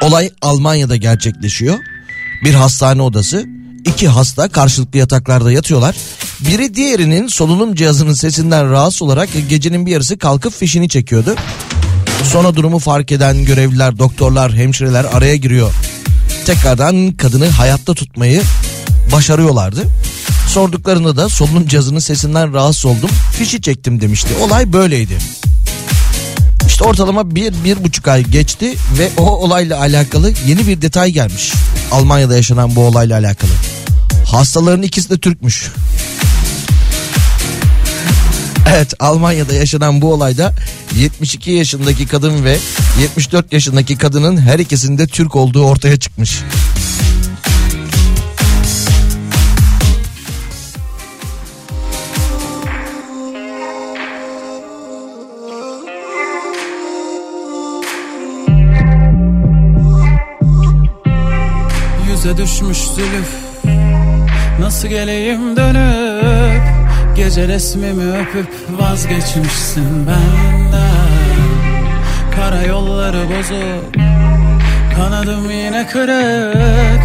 Olay 0.02 0.30
Almanya'da 0.42 0.96
gerçekleşiyor. 0.96 1.78
Bir 2.44 2.54
hastane 2.54 3.02
odası. 3.02 3.46
iki 3.84 4.08
hasta 4.08 4.48
karşılıklı 4.48 4.98
yataklarda 4.98 5.52
yatıyorlar. 5.52 5.96
Biri 6.40 6.74
diğerinin 6.74 7.28
solunum 7.28 7.74
cihazının 7.74 8.14
sesinden 8.14 8.70
rahatsız 8.70 9.02
olarak 9.02 9.28
gecenin 9.48 9.86
bir 9.86 9.90
yarısı 9.90 10.18
kalkıp 10.18 10.52
fişini 10.52 10.88
çekiyordu. 10.88 11.34
Sonra 12.32 12.56
durumu 12.56 12.78
fark 12.78 13.12
eden 13.12 13.44
görevliler, 13.44 13.98
doktorlar, 13.98 14.52
hemşireler 14.54 15.04
araya 15.12 15.36
giriyor. 15.36 15.72
Tekrardan 16.46 17.12
kadını 17.12 17.48
hayatta 17.48 17.94
tutmayı 17.94 18.42
başarıyorlardı. 19.12 19.86
Sorduklarında 20.48 21.16
da 21.16 21.28
solunum 21.28 21.66
cihazının 21.66 21.98
sesinden 21.98 22.54
rahatsız 22.54 22.86
oldum. 22.86 23.10
Fişi 23.32 23.62
çektim 23.62 24.00
demişti. 24.00 24.28
Olay 24.42 24.72
böyleydi. 24.72 25.18
İşte 26.66 26.84
ortalama 26.84 27.34
bir, 27.34 27.54
bir 27.64 27.84
buçuk 27.84 28.08
ay 28.08 28.24
geçti 28.24 28.74
ve 28.98 29.10
o 29.16 29.22
olayla 29.22 29.80
alakalı 29.80 30.32
yeni 30.46 30.66
bir 30.66 30.82
detay 30.82 31.10
gelmiş. 31.10 31.52
Almanya'da 31.92 32.36
yaşanan 32.36 32.76
bu 32.76 32.86
olayla 32.86 33.18
alakalı. 33.18 33.50
Hastaların 34.26 34.82
ikisi 34.82 35.10
de 35.10 35.18
Türkmüş. 35.18 35.70
Evet 38.68 38.94
Almanya'da 39.00 39.54
yaşanan 39.54 40.02
bu 40.02 40.12
olayda 40.12 40.52
72 40.96 41.50
yaşındaki 41.50 42.06
kadın 42.06 42.44
ve 42.44 42.58
74 43.00 43.52
yaşındaki 43.52 43.98
kadının 43.98 44.36
her 44.36 44.58
ikisinde 44.58 45.06
Türk 45.06 45.36
olduğu 45.36 45.64
ortaya 45.64 45.96
çıkmış. 45.96 46.40
Yüze 62.24 62.36
düşmüş 62.36 62.78
zülüf. 62.78 63.34
Nasıl 64.60 64.88
geleyim 64.88 65.56
dönüp 65.56 66.62
Gece 67.16 67.48
resmimi 67.48 68.12
öpüp 68.12 68.48
vazgeçmişsin 68.80 70.06
benden. 70.06 71.30
Kara 72.36 72.62
yolları 72.62 73.24
bozuk 73.28 73.94
Kanadım 74.96 75.50
yine 75.50 75.86
kırık. 75.86 77.02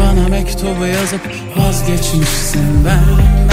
Bana 0.00 0.28
mektubu 0.28 0.86
yazıp 0.86 1.20
vazgeçmişsin 1.56 2.84
benden. 2.84 3.50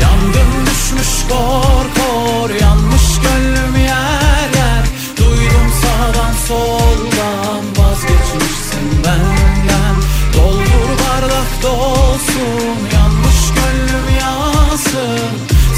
Yandım 0.00 0.66
düşmüş 0.66 1.28
kor 1.28 1.84
kor 1.96 2.50
Yanmış 2.60 3.20
gönlüm 3.22 3.76
yer 3.76 4.48
yer. 4.56 4.84
Duydum 5.18 5.72
sağdan 5.82 6.32
soldan 6.48 7.64
Vazgeçmişsin 7.78 9.04
benden 9.04 10.01
Doldur 10.36 10.90
bardak 11.00 11.62
dolsun 11.62 12.76
Yanmış 12.94 13.40
gönlüm 13.56 14.08
yansın. 14.20 15.32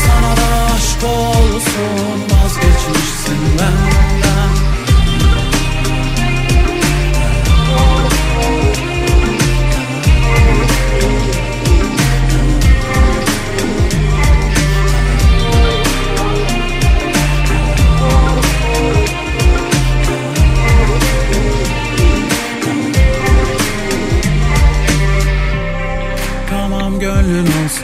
Sana 0.07 0.37
da 0.37 0.75
aşk 0.75 1.05
olsun 1.05 2.19
Vazgeçmişsin 2.31 3.59
benden 3.59 3.84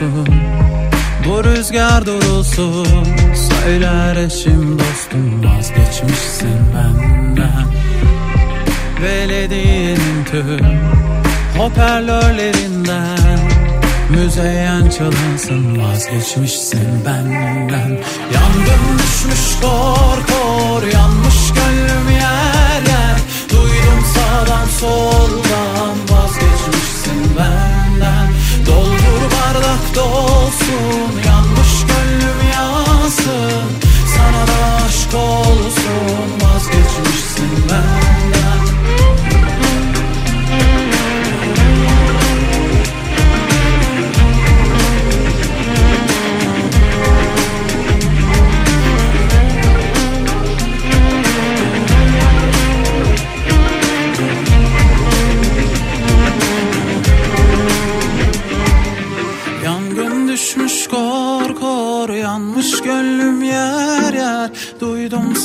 olsun. 0.01 0.27
Bu 1.25 1.43
rüzgar 1.43 2.05
durulsun. 2.05 2.87
Söyler 3.35 4.15
eşim 4.15 4.79
dostum 4.79 5.43
Vazgeçmişsin 5.43 6.59
benden. 6.75 7.65
Belediyenin 9.03 10.25
tüm 10.31 10.79
Hoparlörlerinden. 11.57 13.39
Müzeyyen 14.09 14.89
çalınsın 14.89 15.81
vazgeçmişsin 15.81 17.05
benden. 17.05 17.89
Yandım 18.33 18.99
düşmüş 18.99 19.59
kor 19.61 20.17
kor 20.27 20.87
yanmış 20.93 21.53
gönlüm 21.53 22.09
yer 22.11 22.81
yer. 22.87 23.17
Duydum 23.49 24.05
sağdan 24.13 24.65
soldan 24.79 25.95
vazgeçmişsin 26.09 27.37
benden 27.37 27.80
Bardak 29.53 29.95
dolsun 29.95 31.11
yanmış 31.27 31.85
gönlüm 31.87 32.51
yansın. 32.53 33.63
Sana 34.15 34.47
da 34.47 34.85
aşk 34.85 35.13
olsun. 35.13 36.27
Vazgeçmişsin 36.41 37.69
benden 37.69 38.00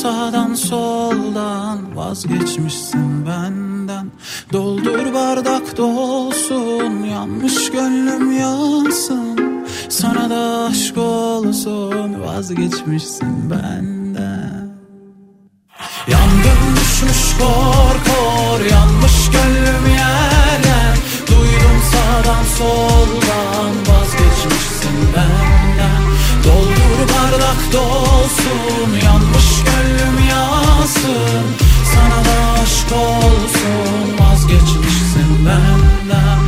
sağdan 0.06 0.54
soldan 0.54 1.96
vazgeçmişsin 1.96 3.26
benden. 3.26 4.10
Doldur 4.52 5.14
bardak 5.14 5.76
dolsun 5.76 7.02
yanmış 7.02 7.70
gönlüm 7.70 8.38
yansın. 8.38 9.66
Sana 9.88 10.30
da 10.30 10.64
aşk 10.70 10.98
olsun 10.98 12.20
vazgeçmişsin 12.26 13.50
benden. 13.50 14.76
Yangın 16.08 16.76
düşmüş 16.76 17.36
kor 17.38 17.96
kor 18.08 18.64
yanmış 18.64 19.30
gönlüm 19.30 19.86
yer 19.90 20.60
yer 20.70 20.96
Duydum 21.26 21.78
sağdan 21.92 22.44
soldan 22.58 23.85
Bardak 27.16 27.72
dolsun 27.72 28.90
yanmış 29.04 29.64
gönlüm 29.64 30.28
yansın. 30.28 31.44
Sana 31.94 32.24
da 32.24 32.60
aşk 32.62 32.92
olsun 32.92 34.18
vazgeçmişsin 34.18 35.46
benden 35.46 36.45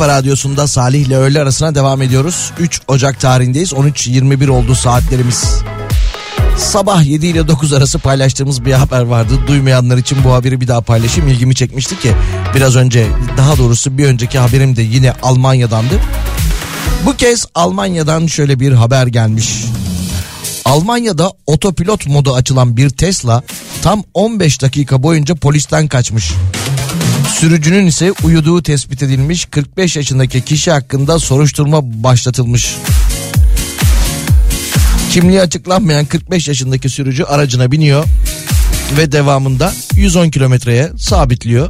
kafa 0.00 0.12
radyosunda 0.12 0.66
Salih 0.66 1.06
ile 1.06 1.16
öğle 1.16 1.40
arasına 1.40 1.74
devam 1.74 2.02
ediyoruz. 2.02 2.52
3 2.58 2.80
Ocak 2.88 3.20
tarihindeyiz. 3.20 3.72
13.21 3.72 4.50
oldu 4.50 4.74
saatlerimiz. 4.74 5.54
Sabah 6.58 7.04
7 7.04 7.26
ile 7.26 7.48
9 7.48 7.72
arası 7.72 7.98
paylaştığımız 7.98 8.64
bir 8.64 8.72
haber 8.72 9.02
vardı. 9.02 9.32
Duymayanlar 9.46 9.96
için 9.96 10.18
bu 10.24 10.32
haberi 10.32 10.60
bir 10.60 10.68
daha 10.68 10.80
paylaşayım. 10.80 11.30
İlgimi 11.30 11.54
çekmişti 11.54 11.98
ki 11.98 12.12
biraz 12.54 12.76
önce 12.76 13.06
daha 13.36 13.58
doğrusu 13.58 13.98
bir 13.98 14.06
önceki 14.06 14.38
haberim 14.38 14.76
de 14.76 14.82
yine 14.82 15.12
Almanya'dandı. 15.22 15.94
Bu 17.06 17.16
kez 17.16 17.46
Almanya'dan 17.54 18.26
şöyle 18.26 18.60
bir 18.60 18.72
haber 18.72 19.06
gelmiş. 19.06 19.64
Almanya'da 20.64 21.32
otopilot 21.46 22.06
modu 22.06 22.34
açılan 22.34 22.76
bir 22.76 22.90
Tesla 22.90 23.42
tam 23.82 24.02
15 24.14 24.62
dakika 24.62 25.02
boyunca 25.02 25.34
polisten 25.34 25.88
kaçmış. 25.88 26.32
Sürücünün 27.38 27.86
ise 27.86 28.12
uyuduğu 28.22 28.62
tespit 28.62 29.02
edilmiş 29.02 29.44
45 29.44 29.96
yaşındaki 29.96 30.40
kişi 30.40 30.70
hakkında 30.70 31.18
soruşturma 31.18 31.80
başlatılmış. 31.82 32.76
Kimliği 35.12 35.40
açıklanmayan 35.40 36.04
45 36.04 36.48
yaşındaki 36.48 36.88
sürücü 36.88 37.24
aracına 37.24 37.72
biniyor 37.72 38.04
ve 38.96 39.12
devamında 39.12 39.72
110 39.94 40.30
kilometreye 40.30 40.90
sabitliyor. 40.98 41.68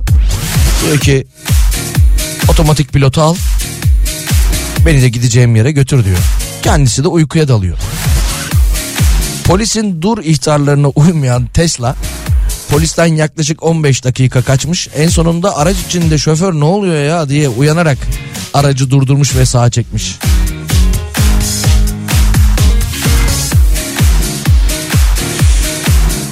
Diyor 0.85 0.99
ki 0.99 1.27
otomatik 2.49 2.93
pilotu 2.93 3.21
al 3.21 3.35
beni 4.87 5.03
de 5.03 5.09
gideceğim 5.09 5.57
yere 5.57 5.73
götür 5.73 6.05
diyor. 6.05 6.19
Kendisi 6.63 7.05
de 7.05 7.09
uykuya 7.09 7.49
dalıyor. 7.49 7.79
Polisin 9.45 10.03
dur 10.03 10.19
ihtarlarına 10.25 10.89
uymayan 10.89 11.47
Tesla 11.47 11.97
polisten 12.71 13.07
yaklaşık 13.07 13.63
15 13.63 14.05
dakika 14.05 14.43
kaçmış. 14.43 14.89
En 14.97 15.09
sonunda 15.09 15.57
araç 15.57 15.77
içinde 15.87 16.19
şoför 16.19 16.61
ne 16.61 16.65
oluyor 16.65 17.05
ya 17.05 17.29
diye 17.29 17.49
uyanarak 17.49 17.99
aracı 18.55 18.91
durdurmuş 18.91 19.37
ve 19.37 19.47
sağa 19.47 19.71
çekmiş. 19.71 20.19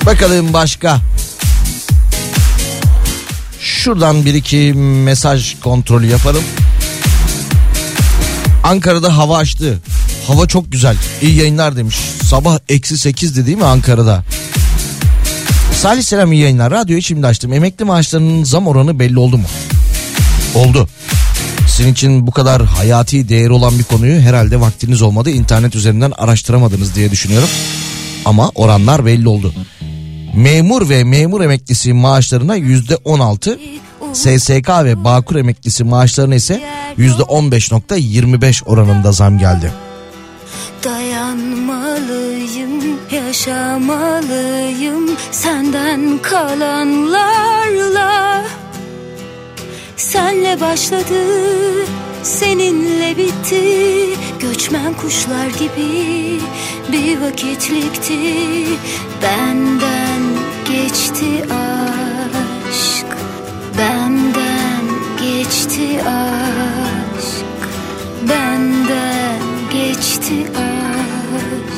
Bakalım 0.07 0.53
başka. 0.53 1.01
Şuradan 3.61 4.24
bir 4.24 4.34
iki 4.34 4.72
mesaj 5.05 5.61
kontrolü 5.61 6.07
yapalım. 6.07 6.45
Ankara'da 8.64 9.16
hava 9.16 9.36
açtı. 9.36 9.78
Hava 10.26 10.47
çok 10.47 10.72
güzel. 10.72 10.97
İyi 11.22 11.34
yayınlar 11.34 11.76
demiş. 11.76 11.97
Sabah 12.22 12.59
eksi 12.68 12.95
8'di 12.95 13.47
değil 13.47 13.59
mi 13.59 13.64
Ankara'da? 13.64 14.24
Salih 15.79 16.03
Selam 16.03 16.33
iyi 16.33 16.43
yayınlar. 16.43 16.70
Radyoyu 16.70 17.03
şimdi 17.03 17.26
açtım. 17.26 17.53
Emekli 17.53 17.85
maaşlarının 17.85 18.45
zam 18.45 18.66
oranı 18.66 18.99
belli 18.99 19.18
oldu 19.18 19.39
mu? 19.39 19.45
Oldu. 20.55 20.89
Sizin 21.68 21.93
için 21.93 22.26
bu 22.26 22.31
kadar 22.31 22.62
hayati 22.64 23.29
değeri 23.29 23.53
olan 23.53 23.79
bir 23.79 23.85
konuyu 23.85 24.20
herhalde 24.20 24.61
vaktiniz 24.61 25.03
olmadı. 25.03 25.31
İnternet 25.31 25.74
üzerinden 25.74 26.12
araştıramadınız 26.18 26.95
diye 26.95 27.11
düşünüyorum. 27.11 27.49
ama 28.24 28.51
oranlar 28.55 29.07
belli 29.07 29.29
oldu. 29.29 29.55
Memur 30.35 30.89
ve 30.89 31.05
memur 31.05 31.41
emeklisi 31.41 31.93
maaşlarına 31.93 32.55
yüzde 32.57 32.97
16, 32.97 33.59
SSK 34.12 34.68
ve 34.85 35.05
Bağkur 35.05 35.37
emeklisi 35.37 35.85
maaşlarına 35.85 36.35
ise 36.35 36.62
yüzde 36.97 37.22
15.25 37.22 38.64
oranında 38.64 39.12
zam 39.12 39.39
geldi. 39.39 39.72
Dayanmalıyım, 40.85 42.99
yaşamalıyım 43.12 45.11
senden 45.31 46.19
kalanlarla. 46.19 48.43
Senle 49.97 50.61
başladı, 50.61 51.25
seninle 52.23 53.16
bitti. 53.16 53.64
Göçmen 54.41 54.95
kuşlar 54.95 55.47
gibi 55.47 56.41
bir 56.93 57.21
vakitlikti. 57.21 58.19
Benden 59.23 60.23
geçti 60.69 61.45
aşk, 61.45 63.07
benden 63.79 64.85
geçti 65.23 66.01
aşk, 66.05 67.45
benden 68.29 69.38
geçti 69.79 70.47
aşk, 70.57 71.72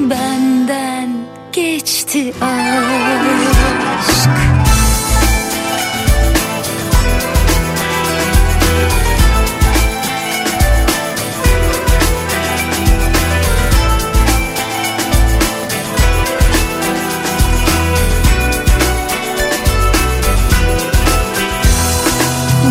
benden 0.00 1.10
geçti 1.52 2.32
aşk. 2.40 4.30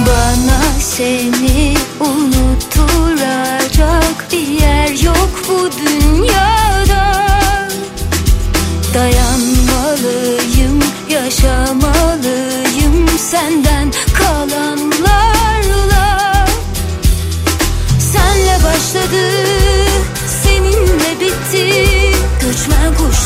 Bana 0.07 0.79
seni 0.79 1.59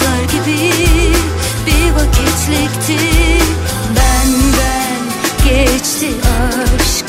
Kuşlar 0.03 0.23
gibi 0.23 0.71
bir 1.65 1.91
vakitlikti. 1.91 2.97
Benden 3.95 5.03
geçti 5.45 6.09
aşk. 6.23 7.05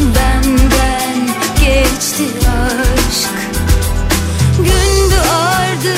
Benden 0.00 1.28
geçti 1.60 2.24
aşk. 2.48 3.30
Gündü 4.58 5.20
ardı, 5.30 5.96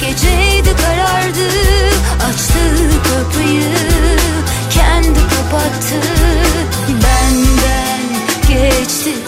geceydi 0.00 0.76
karardı. 0.76 1.48
Açtı 2.28 2.60
kapıyı, 3.02 3.74
kendi 4.70 5.18
kapattı. 5.18 6.00
Benden 6.88 8.00
geçti 8.48 9.25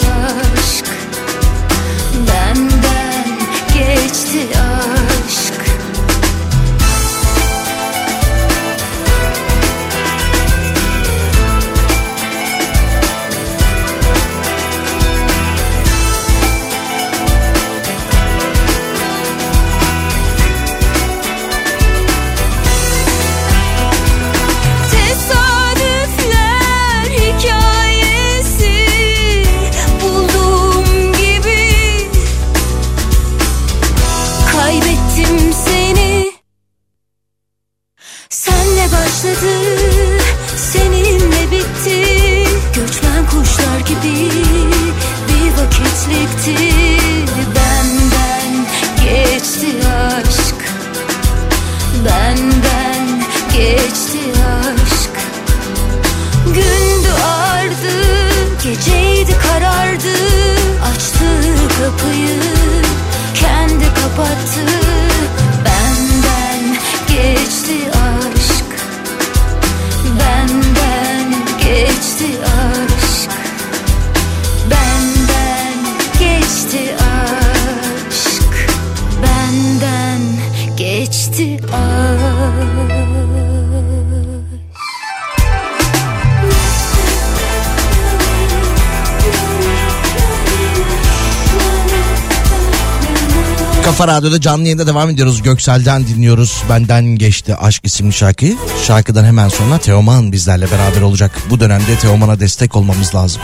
Radyo'da 94.29 94.41
canlı 94.41 94.63
yayında 94.63 94.87
devam 94.87 95.09
ediyoruz. 95.09 95.41
Göksel'den 95.41 96.07
dinliyoruz. 96.07 96.63
Benden 96.69 97.03
geçti 97.05 97.55
Aşk 97.55 97.85
isimli 97.85 98.13
şarkıyı. 98.13 98.57
Şarkıdan 98.83 99.25
hemen 99.25 99.49
sonra 99.49 99.77
Teoman 99.77 100.31
bizlerle 100.31 100.71
beraber 100.71 101.01
olacak. 101.01 101.31
Bu 101.49 101.59
dönemde 101.59 101.95
Teoman'a 102.01 102.39
destek 102.39 102.75
olmamız 102.75 103.15
lazım. 103.15 103.41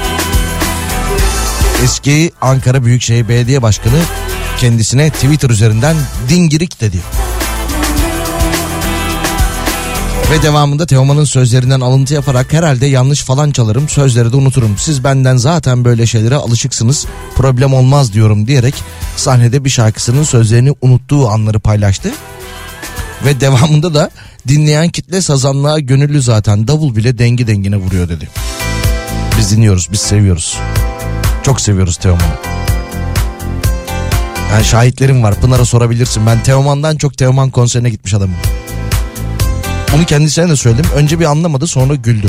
Eski 1.83 2.31
Ankara 2.41 2.85
Büyükşehir 2.85 3.27
Belediye 3.29 3.61
Başkanı 3.61 3.95
kendisine 4.59 5.09
Twitter 5.09 5.49
üzerinden 5.49 5.95
dingirik 6.29 6.81
dedi. 6.81 6.97
Ve 10.31 10.43
devamında 10.43 10.85
Teoman'ın 10.85 11.25
sözlerinden 11.25 11.81
alıntı 11.81 12.13
yaparak 12.13 12.53
herhalde 12.53 12.85
yanlış 12.85 13.21
falan 13.21 13.51
çalarım 13.51 13.89
sözleri 13.89 14.31
de 14.31 14.35
unuturum. 14.35 14.75
Siz 14.77 15.03
benden 15.03 15.37
zaten 15.37 15.85
böyle 15.85 16.07
şeylere 16.07 16.35
alışıksınız 16.35 17.05
problem 17.35 17.73
olmaz 17.73 18.13
diyorum 18.13 18.47
diyerek 18.47 18.75
sahnede 19.15 19.65
bir 19.65 19.69
şarkısının 19.69 20.23
sözlerini 20.23 20.73
unuttuğu 20.81 21.29
anları 21.29 21.59
paylaştı. 21.59 22.11
Ve 23.25 23.39
devamında 23.39 23.93
da 23.93 24.09
dinleyen 24.47 24.89
kitle 24.89 25.21
sazanlığa 25.21 25.79
gönüllü 25.79 26.21
zaten 26.21 26.67
davul 26.67 26.95
bile 26.95 27.17
dengi 27.17 27.47
dengine 27.47 27.77
vuruyor 27.77 28.09
dedi. 28.09 28.29
Biz 29.37 29.51
dinliyoruz 29.51 29.89
biz 29.91 29.99
seviyoruz. 29.99 30.57
Çok 31.43 31.61
seviyoruz 31.61 31.97
Teoman'ı. 31.97 32.55
Yani 34.51 34.65
şahitlerim 34.65 35.23
var 35.23 35.35
Pınar'a 35.35 35.65
sorabilirsin. 35.65 36.25
Ben 36.25 36.43
Teoman'dan 36.43 36.97
çok 36.97 37.17
Teoman 37.17 37.49
konserine 37.49 37.89
gitmiş 37.89 38.13
adamım. 38.13 38.35
Bunu 39.93 40.05
kendisine 40.05 40.49
de 40.49 40.55
söyledim. 40.55 40.85
Önce 40.95 41.19
bir 41.19 41.25
anlamadı 41.25 41.67
sonra 41.67 41.95
güldü. 41.95 42.27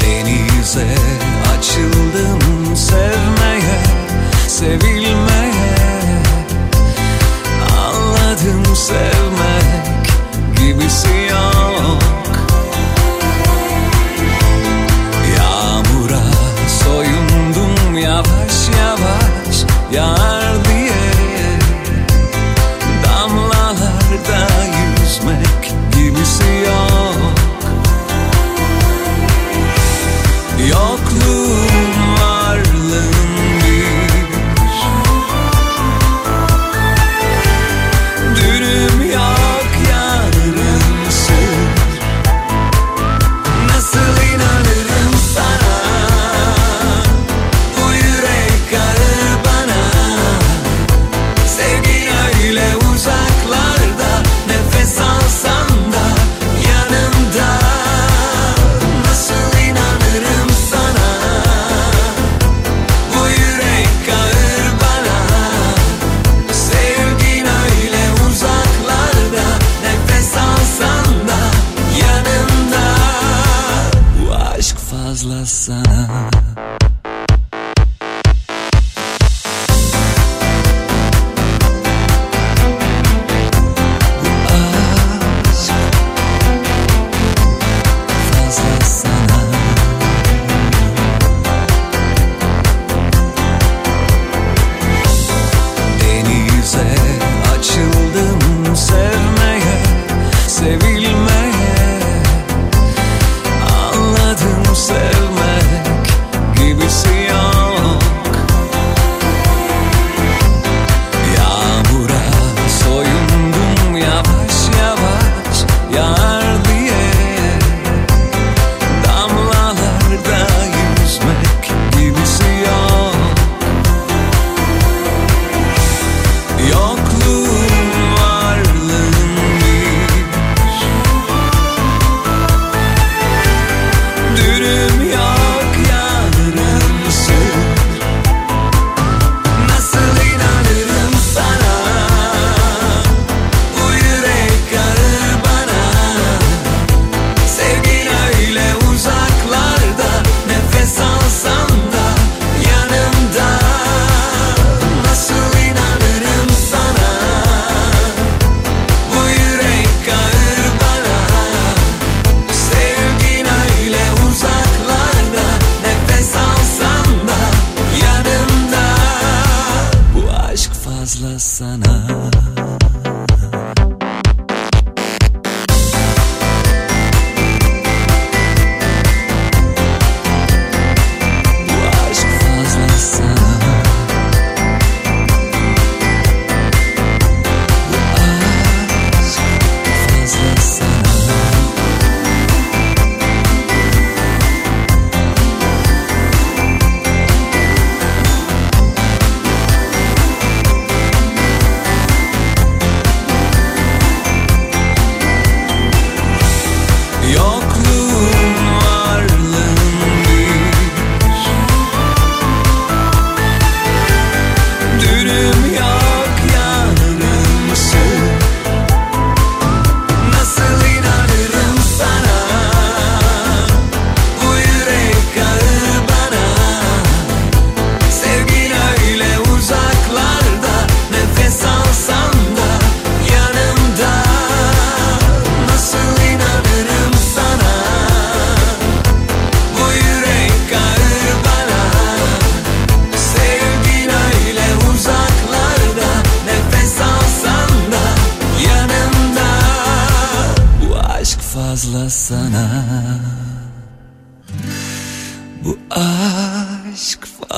Denize 0.00 0.64
sevmeye, 0.64 2.05
sevilmeye 4.66 6.22
Anladım 7.78 8.76
sevmek 8.76 10.06
gibisi 10.58 11.08
yok. 11.30 12.02
Yağmura 15.36 16.22
soyundum 16.84 17.98
yavaş 17.98 18.68
yavaş 18.78 19.56
yağar 19.92 20.35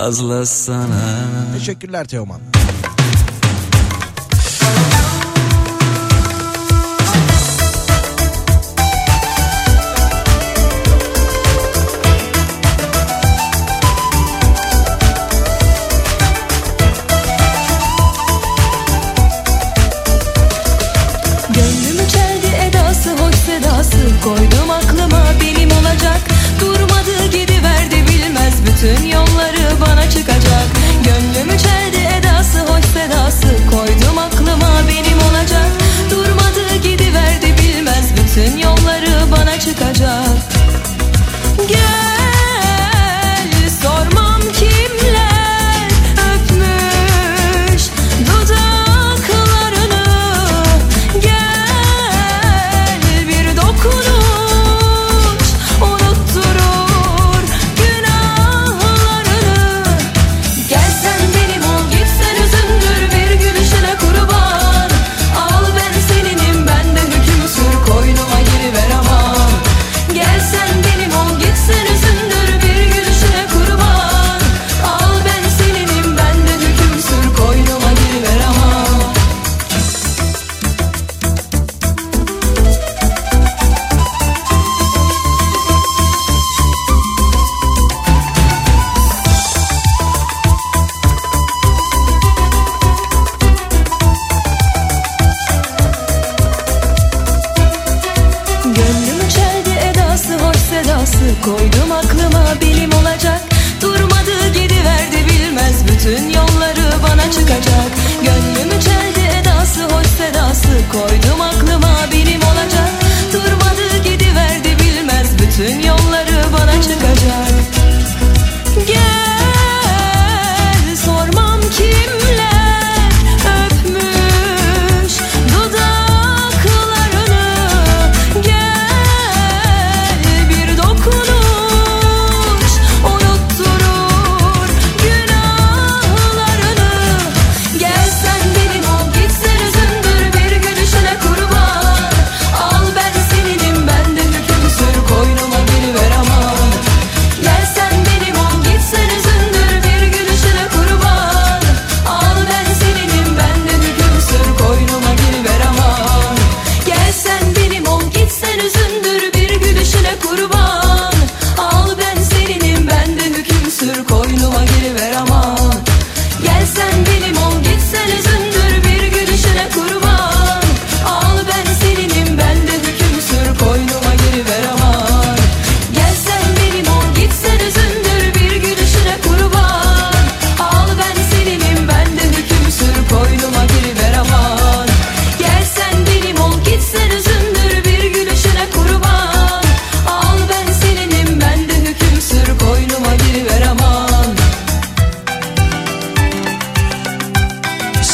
Nazla 0.08 0.46
sana. 0.46 1.26
Teşekkürler 1.58 2.08
Teoman. 2.08 2.40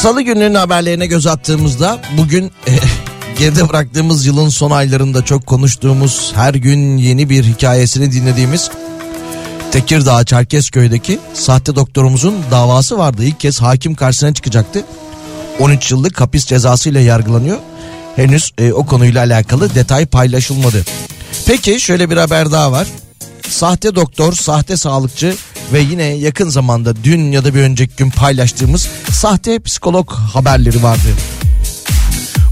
Salı 0.04 0.22
gününün 0.22 0.54
haberlerine 0.54 1.06
göz 1.06 1.26
attığımızda 1.26 2.00
bugün 2.18 2.52
geride 3.38 3.68
bıraktığımız 3.68 4.26
yılın 4.26 4.48
son 4.48 4.70
aylarında 4.70 5.24
çok 5.24 5.46
konuştuğumuz 5.46 6.32
her 6.34 6.54
gün 6.54 6.96
yeni 6.96 7.30
bir 7.30 7.44
hikayesini 7.44 8.12
dinlediğimiz 8.12 8.70
Tekirdağ 9.72 10.24
Çerkezköy'deki 10.24 11.18
sahte 11.34 11.76
doktorumuzun 11.76 12.34
davası 12.50 12.98
vardı. 12.98 13.24
İlk 13.24 13.40
kez 13.40 13.60
hakim 13.60 13.94
karşısına 13.94 14.34
çıkacaktı. 14.34 14.84
13 15.58 15.90
yıllık 15.90 16.20
hapis 16.20 16.46
cezası 16.46 16.90
ile 16.90 17.00
yargılanıyor. 17.00 17.58
Henüz 18.16 18.52
e, 18.58 18.72
o 18.72 18.86
konuyla 18.86 19.24
alakalı 19.24 19.74
detay 19.74 20.06
paylaşılmadı. 20.06 20.84
Peki 21.46 21.80
şöyle 21.80 22.10
bir 22.10 22.16
haber 22.16 22.52
daha 22.52 22.72
var. 22.72 22.86
Sahte 23.48 23.94
doktor, 23.94 24.32
sahte 24.32 24.76
sağlıkçı 24.76 25.34
ve 25.72 25.80
yine 25.80 26.04
yakın 26.04 26.48
zamanda 26.48 27.04
dün 27.04 27.32
ya 27.32 27.44
da 27.44 27.54
bir 27.54 27.60
önceki 27.60 27.96
gün 27.96 28.10
paylaştığımız 28.10 28.88
sahte 29.10 29.58
psikolog 29.58 30.12
haberleri 30.12 30.82
vardı. 30.82 31.08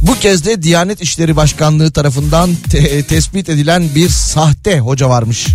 Bu 0.03 0.15
kez 0.15 0.45
de 0.45 0.63
Diyanet 0.63 1.03
İşleri 1.03 1.37
Başkanlığı 1.37 1.91
tarafından 1.91 2.51
te- 2.71 3.03
tespit 3.03 3.49
edilen 3.49 3.89
bir 3.95 4.09
sahte 4.09 4.79
hoca 4.79 5.09
varmış. 5.09 5.47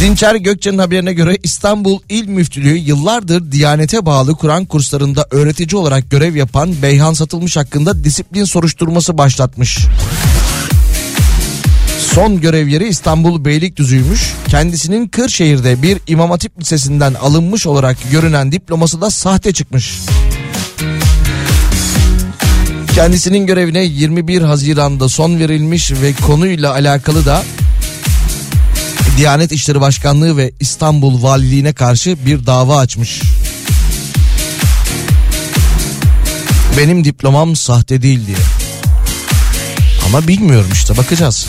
Dinçer 0.00 0.34
Gökçe'nin 0.34 0.78
haberine 0.78 1.12
göre 1.12 1.38
İstanbul 1.42 2.00
İl 2.08 2.28
Müftülüğü 2.28 2.76
yıllardır 2.76 3.52
Diyanete 3.52 4.06
bağlı 4.06 4.34
Kur'an 4.34 4.64
kurslarında 4.64 5.26
öğretici 5.30 5.80
olarak 5.80 6.10
görev 6.10 6.36
yapan 6.36 6.82
Beyhan 6.82 7.12
Satılmış 7.12 7.56
hakkında 7.56 8.04
disiplin 8.04 8.44
soruşturması 8.44 9.18
başlatmış. 9.18 9.78
Son 12.18 12.40
görev 12.40 12.68
yeri 12.68 12.88
İstanbul 12.88 13.44
Beylikdüzü'ymüş. 13.44 14.34
Kendisinin 14.48 15.08
Kırşehir'de 15.08 15.82
bir 15.82 15.98
İmam 16.06 16.30
Hatip 16.30 16.60
Lisesi'nden 16.60 17.14
alınmış 17.14 17.66
olarak 17.66 17.96
görünen 18.10 18.52
diploması 18.52 19.00
da 19.00 19.10
sahte 19.10 19.52
çıkmış. 19.52 19.98
Kendisinin 22.94 23.46
görevine 23.46 23.84
21 23.84 24.42
Haziran'da 24.42 25.08
son 25.08 25.38
verilmiş 25.38 25.92
ve 25.92 26.12
konuyla 26.26 26.72
alakalı 26.72 27.26
da 27.26 27.44
Diyanet 29.16 29.52
İşleri 29.52 29.80
Başkanlığı 29.80 30.36
ve 30.36 30.52
İstanbul 30.60 31.22
Valiliğine 31.22 31.72
karşı 31.72 32.26
bir 32.26 32.46
dava 32.46 32.78
açmış. 32.78 33.22
Benim 36.78 37.04
diplomam 37.04 37.56
sahte 37.56 38.02
değil 38.02 38.26
diye. 38.26 38.38
Ama 40.06 40.28
bilmiyorum 40.28 40.70
işte 40.72 40.96
bakacağız. 40.96 41.46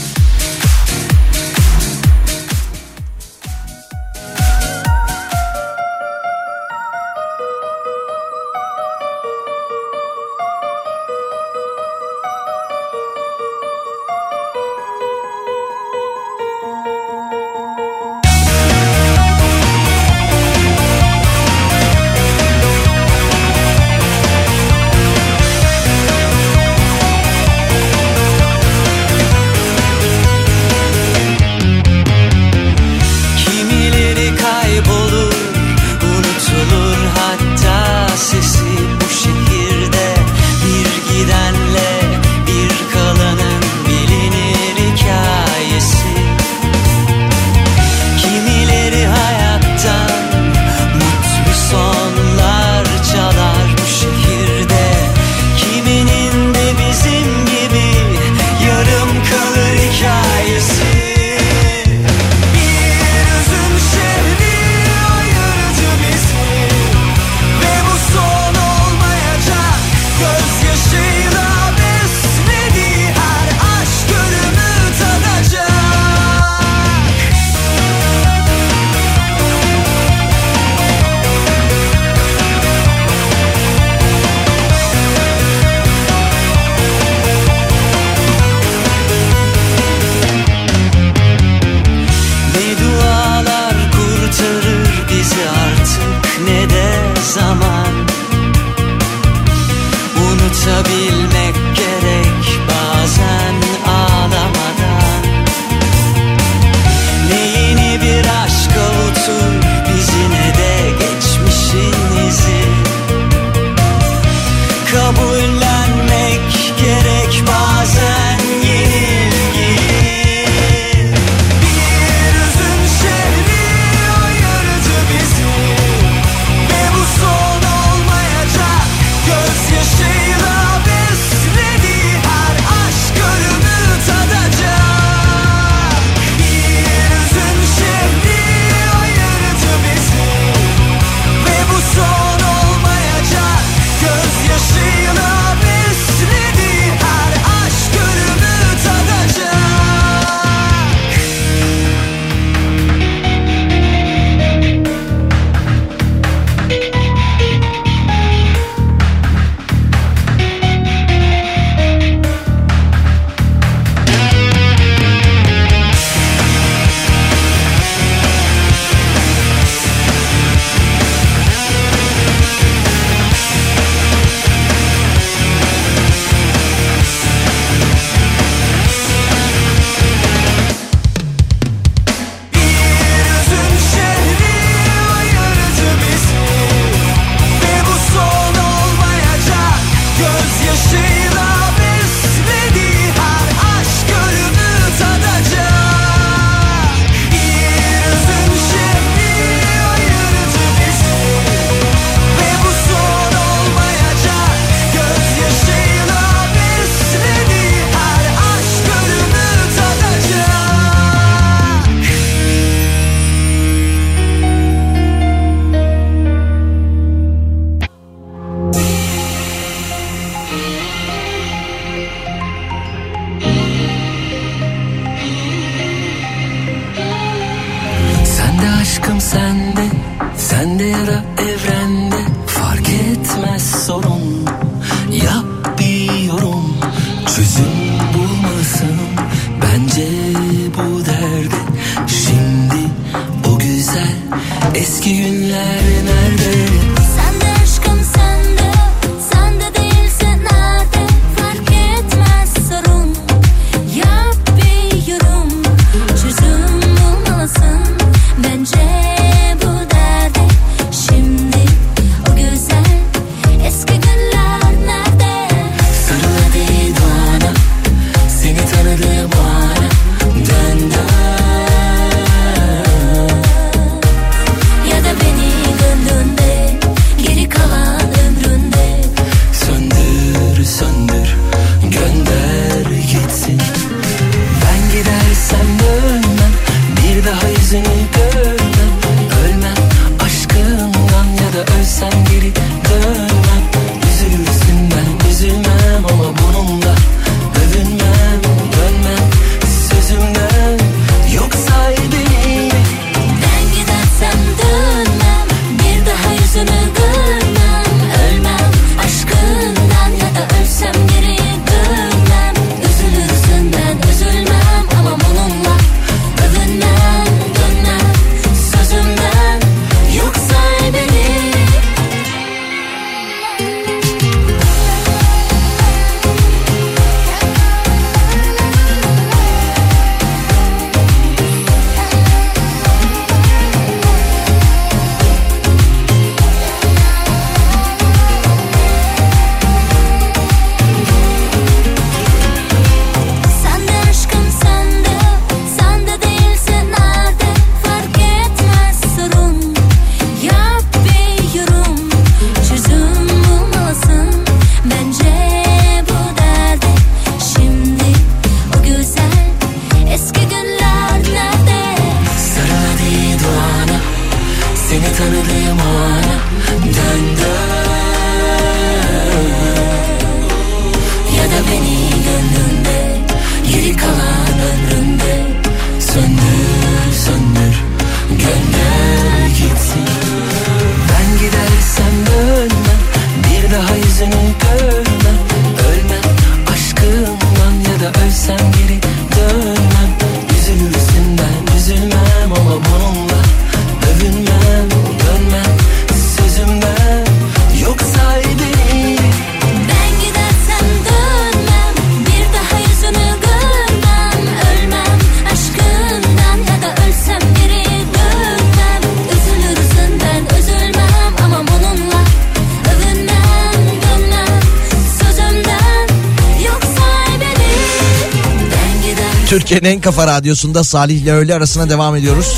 Türkiye'nin 419.80 419.98
en 419.98 420.02
kafa 420.02 420.28
radyosunda 420.28 420.84
Salih 420.84 421.22
ile 421.22 421.32
öğle 421.32 421.56
arasına 421.56 421.90
devam 421.90 422.16
ediyoruz. 422.16 422.58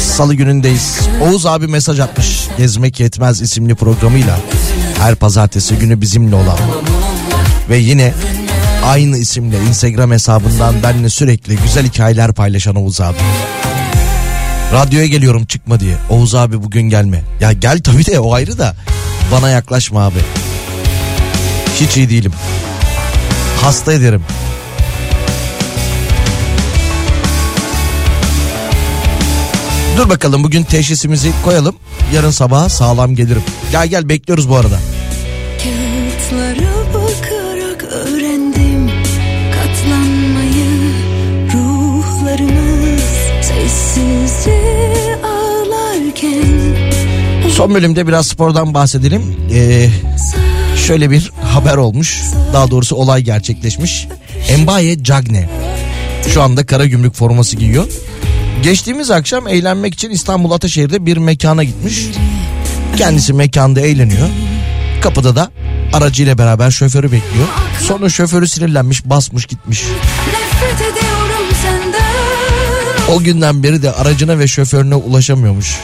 Salı 0.00 0.34
günündeyiz. 0.34 0.98
Oğuz 1.22 1.46
abi 1.46 1.66
mesaj 1.66 2.00
atmış. 2.00 2.48
Gezmek 2.58 3.00
Yetmez 3.00 3.40
isimli 3.40 3.74
programıyla. 3.74 4.38
Her 4.98 5.14
pazartesi 5.14 5.74
günü 5.76 6.00
bizimle 6.00 6.34
olan. 6.34 6.58
Ve 7.70 7.76
yine 7.78 8.12
aynı 8.84 9.18
isimle 9.18 9.56
Instagram 9.68 10.10
hesabından 10.10 10.82
benimle 10.82 11.10
sürekli 11.10 11.56
güzel 11.56 11.86
hikayeler 11.86 12.32
paylaşan 12.32 12.76
Oğuz 12.76 13.00
abi. 13.00 13.18
Radyoya 14.72 15.06
geliyorum 15.06 15.44
çıkma 15.44 15.80
diye. 15.80 15.96
Oğuz 16.10 16.34
abi 16.34 16.62
bugün 16.62 16.82
gelme. 16.82 17.22
Ya 17.40 17.52
gel 17.52 17.80
tabii 17.80 18.06
de 18.06 18.20
o 18.20 18.34
ayrı 18.34 18.58
da. 18.58 18.76
Bana 19.32 19.50
yaklaşma 19.50 20.06
abi. 20.06 20.20
Hiç 21.80 21.96
iyi 21.96 22.10
değilim. 22.10 22.32
Hasta 23.62 23.92
ederim. 23.92 24.22
Dur 29.96 30.08
bakalım 30.08 30.44
bugün 30.44 30.62
teşhisimizi 30.62 31.32
koyalım. 31.44 31.74
Yarın 32.14 32.30
sabah 32.30 32.68
sağlam 32.68 33.14
gelirim. 33.14 33.42
Gel 33.72 33.88
gel 33.88 34.08
bekliyoruz 34.08 34.48
bu 34.48 34.56
arada. 34.56 34.78
Kağıtlara 35.62 36.94
bakarak 36.94 37.84
öğrendim 37.84 38.90
katlanmayı 39.54 40.92
ruhlarımız 41.54 43.02
sessizce 43.42 44.60
ağlarken 45.24 46.76
Son 47.50 47.74
bölümde 47.74 48.06
biraz 48.06 48.26
spordan 48.26 48.74
bahsedelim. 48.74 49.36
Ee, 49.52 49.88
şöyle 50.86 51.10
bir 51.10 51.32
haber 51.42 51.76
olmuş. 51.76 52.22
Daha 52.52 52.70
doğrusu 52.70 52.96
olay 52.96 53.22
gerçekleşmiş. 53.22 54.08
Embaye 54.48 55.02
Cagne 55.04 55.48
şu 56.34 56.42
anda 56.42 56.66
kara 56.66 56.86
gümrük 56.86 57.14
forması 57.14 57.56
giyiyor. 57.56 57.86
Geçtiğimiz 58.66 59.10
akşam 59.10 59.48
eğlenmek 59.48 59.94
için 59.94 60.10
İstanbul 60.10 60.50
Ataşehir'de 60.50 61.06
bir 61.06 61.16
mekana 61.16 61.64
gitmiş. 61.64 62.06
Kendisi 62.96 63.32
mekanda 63.32 63.80
eğleniyor. 63.80 64.28
Kapıda 65.02 65.36
da 65.36 65.50
aracıyla 65.92 66.38
beraber 66.38 66.70
şoförü 66.70 67.12
bekliyor. 67.12 67.46
Sonra 67.80 68.08
şoförü 68.08 68.48
sinirlenmiş 68.48 69.04
basmış 69.04 69.46
gitmiş. 69.46 69.84
O 73.10 73.22
günden 73.22 73.62
beri 73.62 73.82
de 73.82 73.92
aracına 73.92 74.38
ve 74.38 74.46
şoförüne 74.48 74.94
ulaşamıyormuş. 74.94 75.76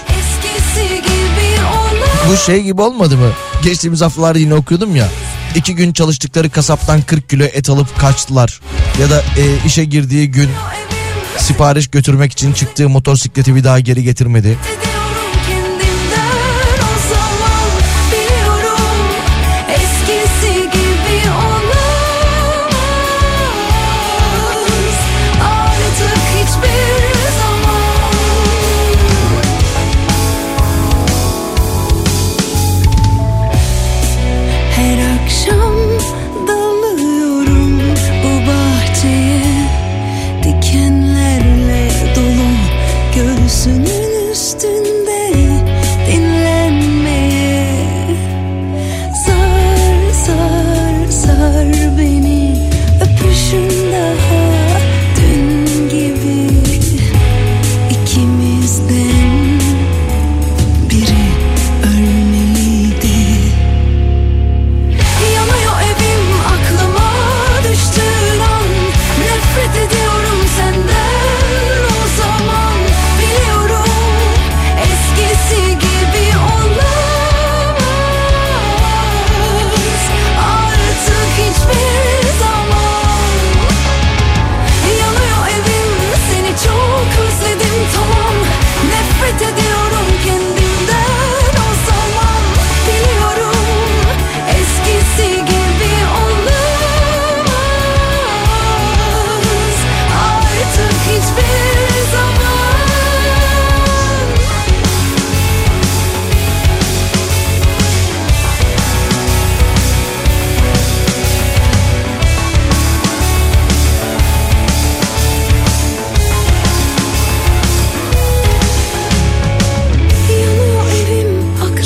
Bu 2.30 2.36
şey 2.36 2.62
gibi 2.62 2.82
olmadı 2.82 3.16
mı? 3.16 3.30
Geçtiğimiz 3.64 4.00
haftalarda 4.00 4.38
yine 4.38 4.54
okuyordum 4.54 4.96
ya. 4.96 5.08
İki 5.54 5.74
gün 5.74 5.92
çalıştıkları 5.92 6.50
kasaptan 6.50 7.02
40 7.02 7.28
kilo 7.28 7.44
et 7.44 7.70
alıp 7.70 7.98
kaçtılar. 8.00 8.60
Ya 9.00 9.10
da 9.10 9.20
e, 9.20 9.66
işe 9.66 9.84
girdiği 9.84 10.30
gün 10.30 10.48
sipariş 11.38 11.88
götürmek 11.88 12.32
için 12.32 12.52
çıktığı 12.52 12.88
motosikleti 12.88 13.54
bir 13.54 13.64
daha 13.64 13.80
geri 13.80 14.02
getirmedi. 14.02 14.58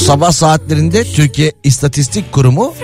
Sabah 0.07 0.33
saatlerinde 0.33 1.05
Türkiye 1.05 1.53
İstatistik 1.65 2.33
Kurumu 2.33 2.75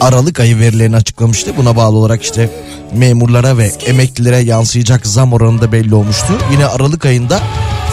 Aralık 0.00 0.40
ayı 0.40 0.58
verilerini 0.58 0.96
açıklamıştı. 0.96 1.56
Buna 1.56 1.76
bağlı 1.76 1.96
olarak 1.96 2.22
işte 2.22 2.50
memurlara 2.92 3.58
ve 3.58 3.72
emeklilere 3.86 4.38
yansıyacak 4.38 5.06
zam 5.06 5.32
oranı 5.32 5.60
da 5.60 5.72
belli 5.72 5.94
olmuştu. 5.94 6.38
Yine 6.52 6.66
Aralık 6.66 7.06
ayında 7.06 7.42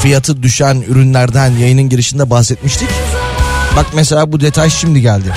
fiyatı 0.02 0.44
düşen 0.44 0.84
ürünlerden 0.88 1.52
yayının 1.52 1.90
girişinde 1.90 2.30
bahsetmiştik. 2.30 2.90
Bak 3.76 3.86
mesela 3.94 4.32
bu 4.32 4.40
detay 4.40 4.70
şimdi 4.70 5.02
geldi. 5.02 5.34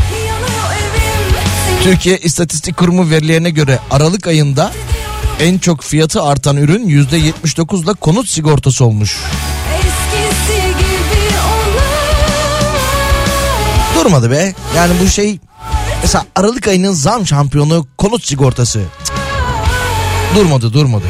Türkiye 1.82 2.18
İstatistik 2.18 2.76
Kurumu 2.76 3.10
verilerine 3.10 3.50
göre 3.50 3.78
Aralık 3.90 4.26
ayında 4.26 4.72
en 5.40 5.58
çok 5.58 5.82
fiyatı 5.82 6.22
artan 6.22 6.56
ürün 6.56 6.88
%79 6.88 7.84
ile 7.84 7.94
konut 7.94 8.28
sigortası 8.28 8.84
olmuş. 8.84 9.18
Durmadı 13.94 14.30
be. 14.30 14.54
Yani 14.76 14.92
bu 15.02 15.08
şey 15.08 15.38
mesela 16.02 16.24
Aralık 16.36 16.68
ayının 16.68 16.92
zam 16.92 17.26
şampiyonu 17.26 17.86
konut 17.98 18.24
sigortası. 18.26 18.82
Cık. 19.04 19.14
Durmadı 20.36 20.72
durmadı. 20.72 21.04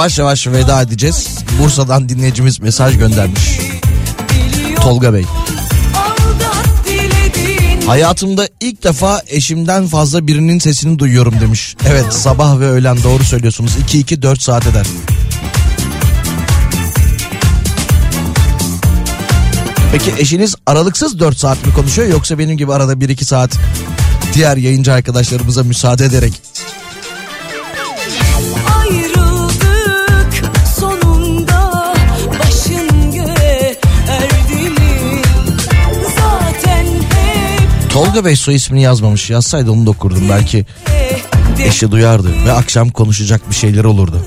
Yavaş 0.00 0.18
yavaş 0.18 0.46
veda 0.46 0.82
edeceğiz. 0.82 1.28
Bursa'dan 1.58 2.08
dinleyicimiz 2.08 2.60
mesaj 2.60 2.98
göndermiş. 2.98 3.58
Tolga 4.76 5.14
Bey. 5.14 5.24
Hayatımda 7.86 8.48
ilk 8.60 8.84
defa 8.84 9.22
eşimden 9.28 9.86
fazla 9.86 10.26
birinin 10.26 10.58
sesini 10.58 10.98
duyuyorum 10.98 11.40
demiş. 11.40 11.76
Evet 11.86 12.12
sabah 12.12 12.60
ve 12.60 12.68
öğlen 12.68 13.02
doğru 13.02 13.24
söylüyorsunuz. 13.24 13.72
2-2-4 13.88 14.40
saat 14.40 14.66
eder. 14.66 14.86
Peki 19.92 20.12
eşiniz 20.18 20.54
aralıksız 20.66 21.20
4 21.20 21.38
saat 21.38 21.66
mi 21.66 21.74
konuşuyor 21.74 22.08
yoksa 22.08 22.38
benim 22.38 22.56
gibi 22.56 22.72
arada 22.72 22.92
1-2 22.92 23.24
saat 23.24 23.50
diğer 24.34 24.56
yayıncı 24.56 24.92
arkadaşlarımıza 24.92 25.62
müsaade 25.62 26.04
ederek 26.04 26.32
Tolga 38.10 38.24
Bey 38.24 38.36
soy 38.36 38.54
ismini 38.54 38.82
yazmamış. 38.82 39.30
Yazsaydı 39.30 39.70
onu 39.70 39.86
da 39.86 39.90
okurdum. 39.90 40.28
Belki 40.30 40.66
eşi 41.64 41.90
duyardı 41.90 42.28
ve 42.46 42.52
akşam 42.52 42.90
konuşacak 42.90 43.50
bir 43.50 43.54
şeyler 43.54 43.84
olurdu. 43.84 44.24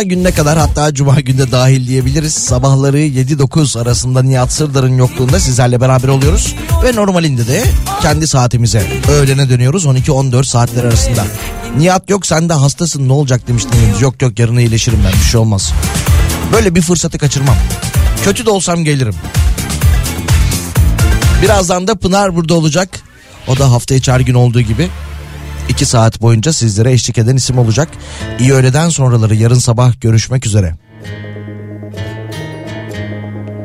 Cuma 0.00 0.08
gününe 0.08 0.32
kadar 0.32 0.58
hatta 0.58 0.94
Cuma 0.94 1.20
günde 1.20 1.52
dahil 1.52 1.88
diyebiliriz. 1.88 2.34
Sabahları 2.34 3.00
7-9 3.00 3.80
arasında 3.80 4.22
Nihat 4.22 4.52
Sırdar'ın 4.52 4.96
yokluğunda 4.98 5.40
sizlerle 5.40 5.80
beraber 5.80 6.08
oluyoruz. 6.08 6.54
Ve 6.84 6.96
normalinde 6.96 7.46
de 7.46 7.64
kendi 8.02 8.28
saatimize 8.28 8.86
öğlene 9.12 9.48
dönüyoruz 9.48 9.84
12-14 9.84 10.44
saatler 10.44 10.84
arasında. 10.84 11.24
Nihat 11.76 12.10
yok 12.10 12.26
sen 12.26 12.48
de 12.48 12.52
hastasın 12.52 13.08
ne 13.08 13.12
olacak 13.12 13.48
demiştiniz. 13.48 14.00
Yok 14.00 14.22
yok 14.22 14.38
yarın 14.38 14.56
iyileşirim 14.56 14.98
ben 15.04 15.12
bir 15.12 15.26
şey 15.26 15.40
olmaz. 15.40 15.72
Böyle 16.52 16.74
bir 16.74 16.82
fırsatı 16.82 17.18
kaçırmam. 17.18 17.56
Kötü 18.24 18.46
de 18.46 18.50
olsam 18.50 18.84
gelirim. 18.84 19.14
Birazdan 21.42 21.86
da 21.86 21.94
Pınar 21.94 22.36
burada 22.36 22.54
olacak. 22.54 23.00
O 23.48 23.58
da 23.58 23.70
hafta 23.70 23.94
içi 23.94 24.12
her 24.12 24.20
gün 24.20 24.34
olduğu 24.34 24.60
gibi 24.60 24.88
2 25.80 25.86
saat 25.86 26.22
boyunca 26.22 26.52
sizlere 26.52 26.92
eşlik 26.92 27.18
eden 27.18 27.36
isim 27.36 27.58
olacak. 27.58 27.88
İyi 28.38 28.52
öğleden 28.52 28.88
sonraları 28.88 29.34
yarın 29.34 29.58
sabah 29.58 30.00
görüşmek 30.00 30.46
üzere. 30.46 30.74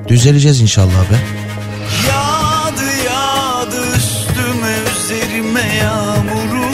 Düzeleceğiz 0.07 0.61
inşallah 0.61 1.11
be. 1.11 1.19
Yağdı 2.07 3.03
yağdı 3.05 3.95
üstüme 3.97 4.75
üzerime 4.95 5.75
yağmuru 5.75 6.65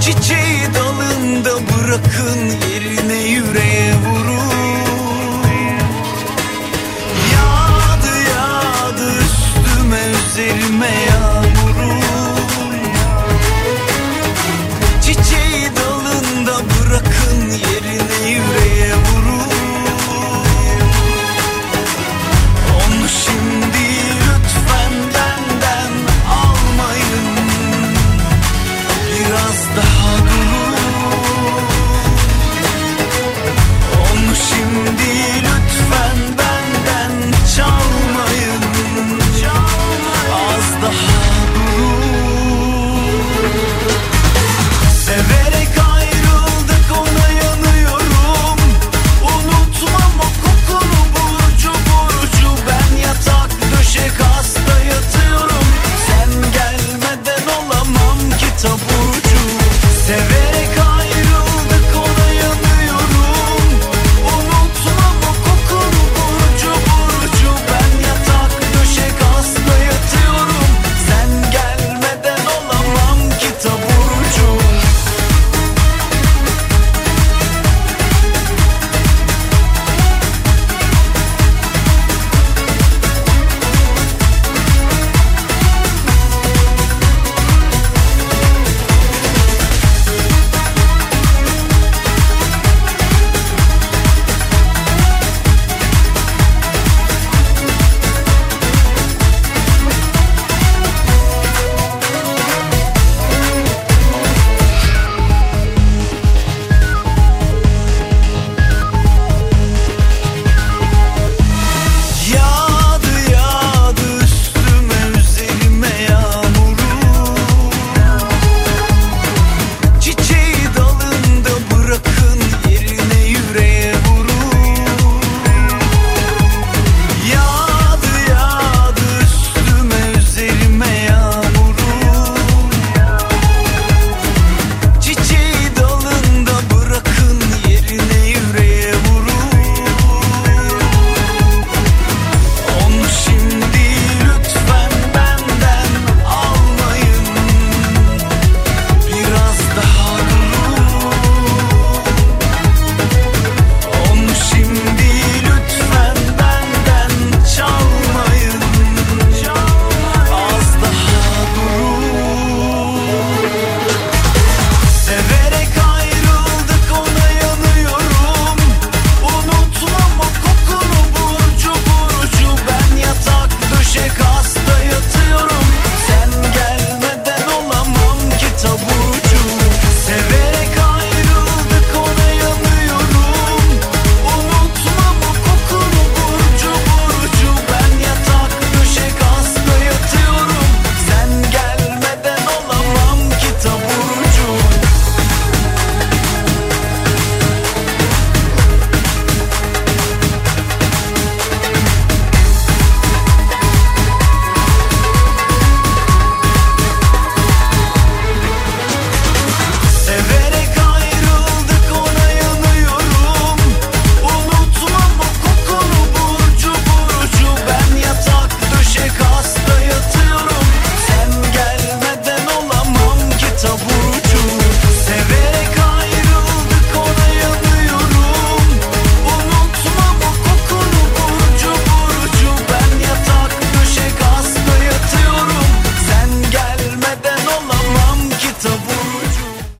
Çiçeği 0.00 0.74
dalında 0.74 1.50
bırakın 1.50 2.71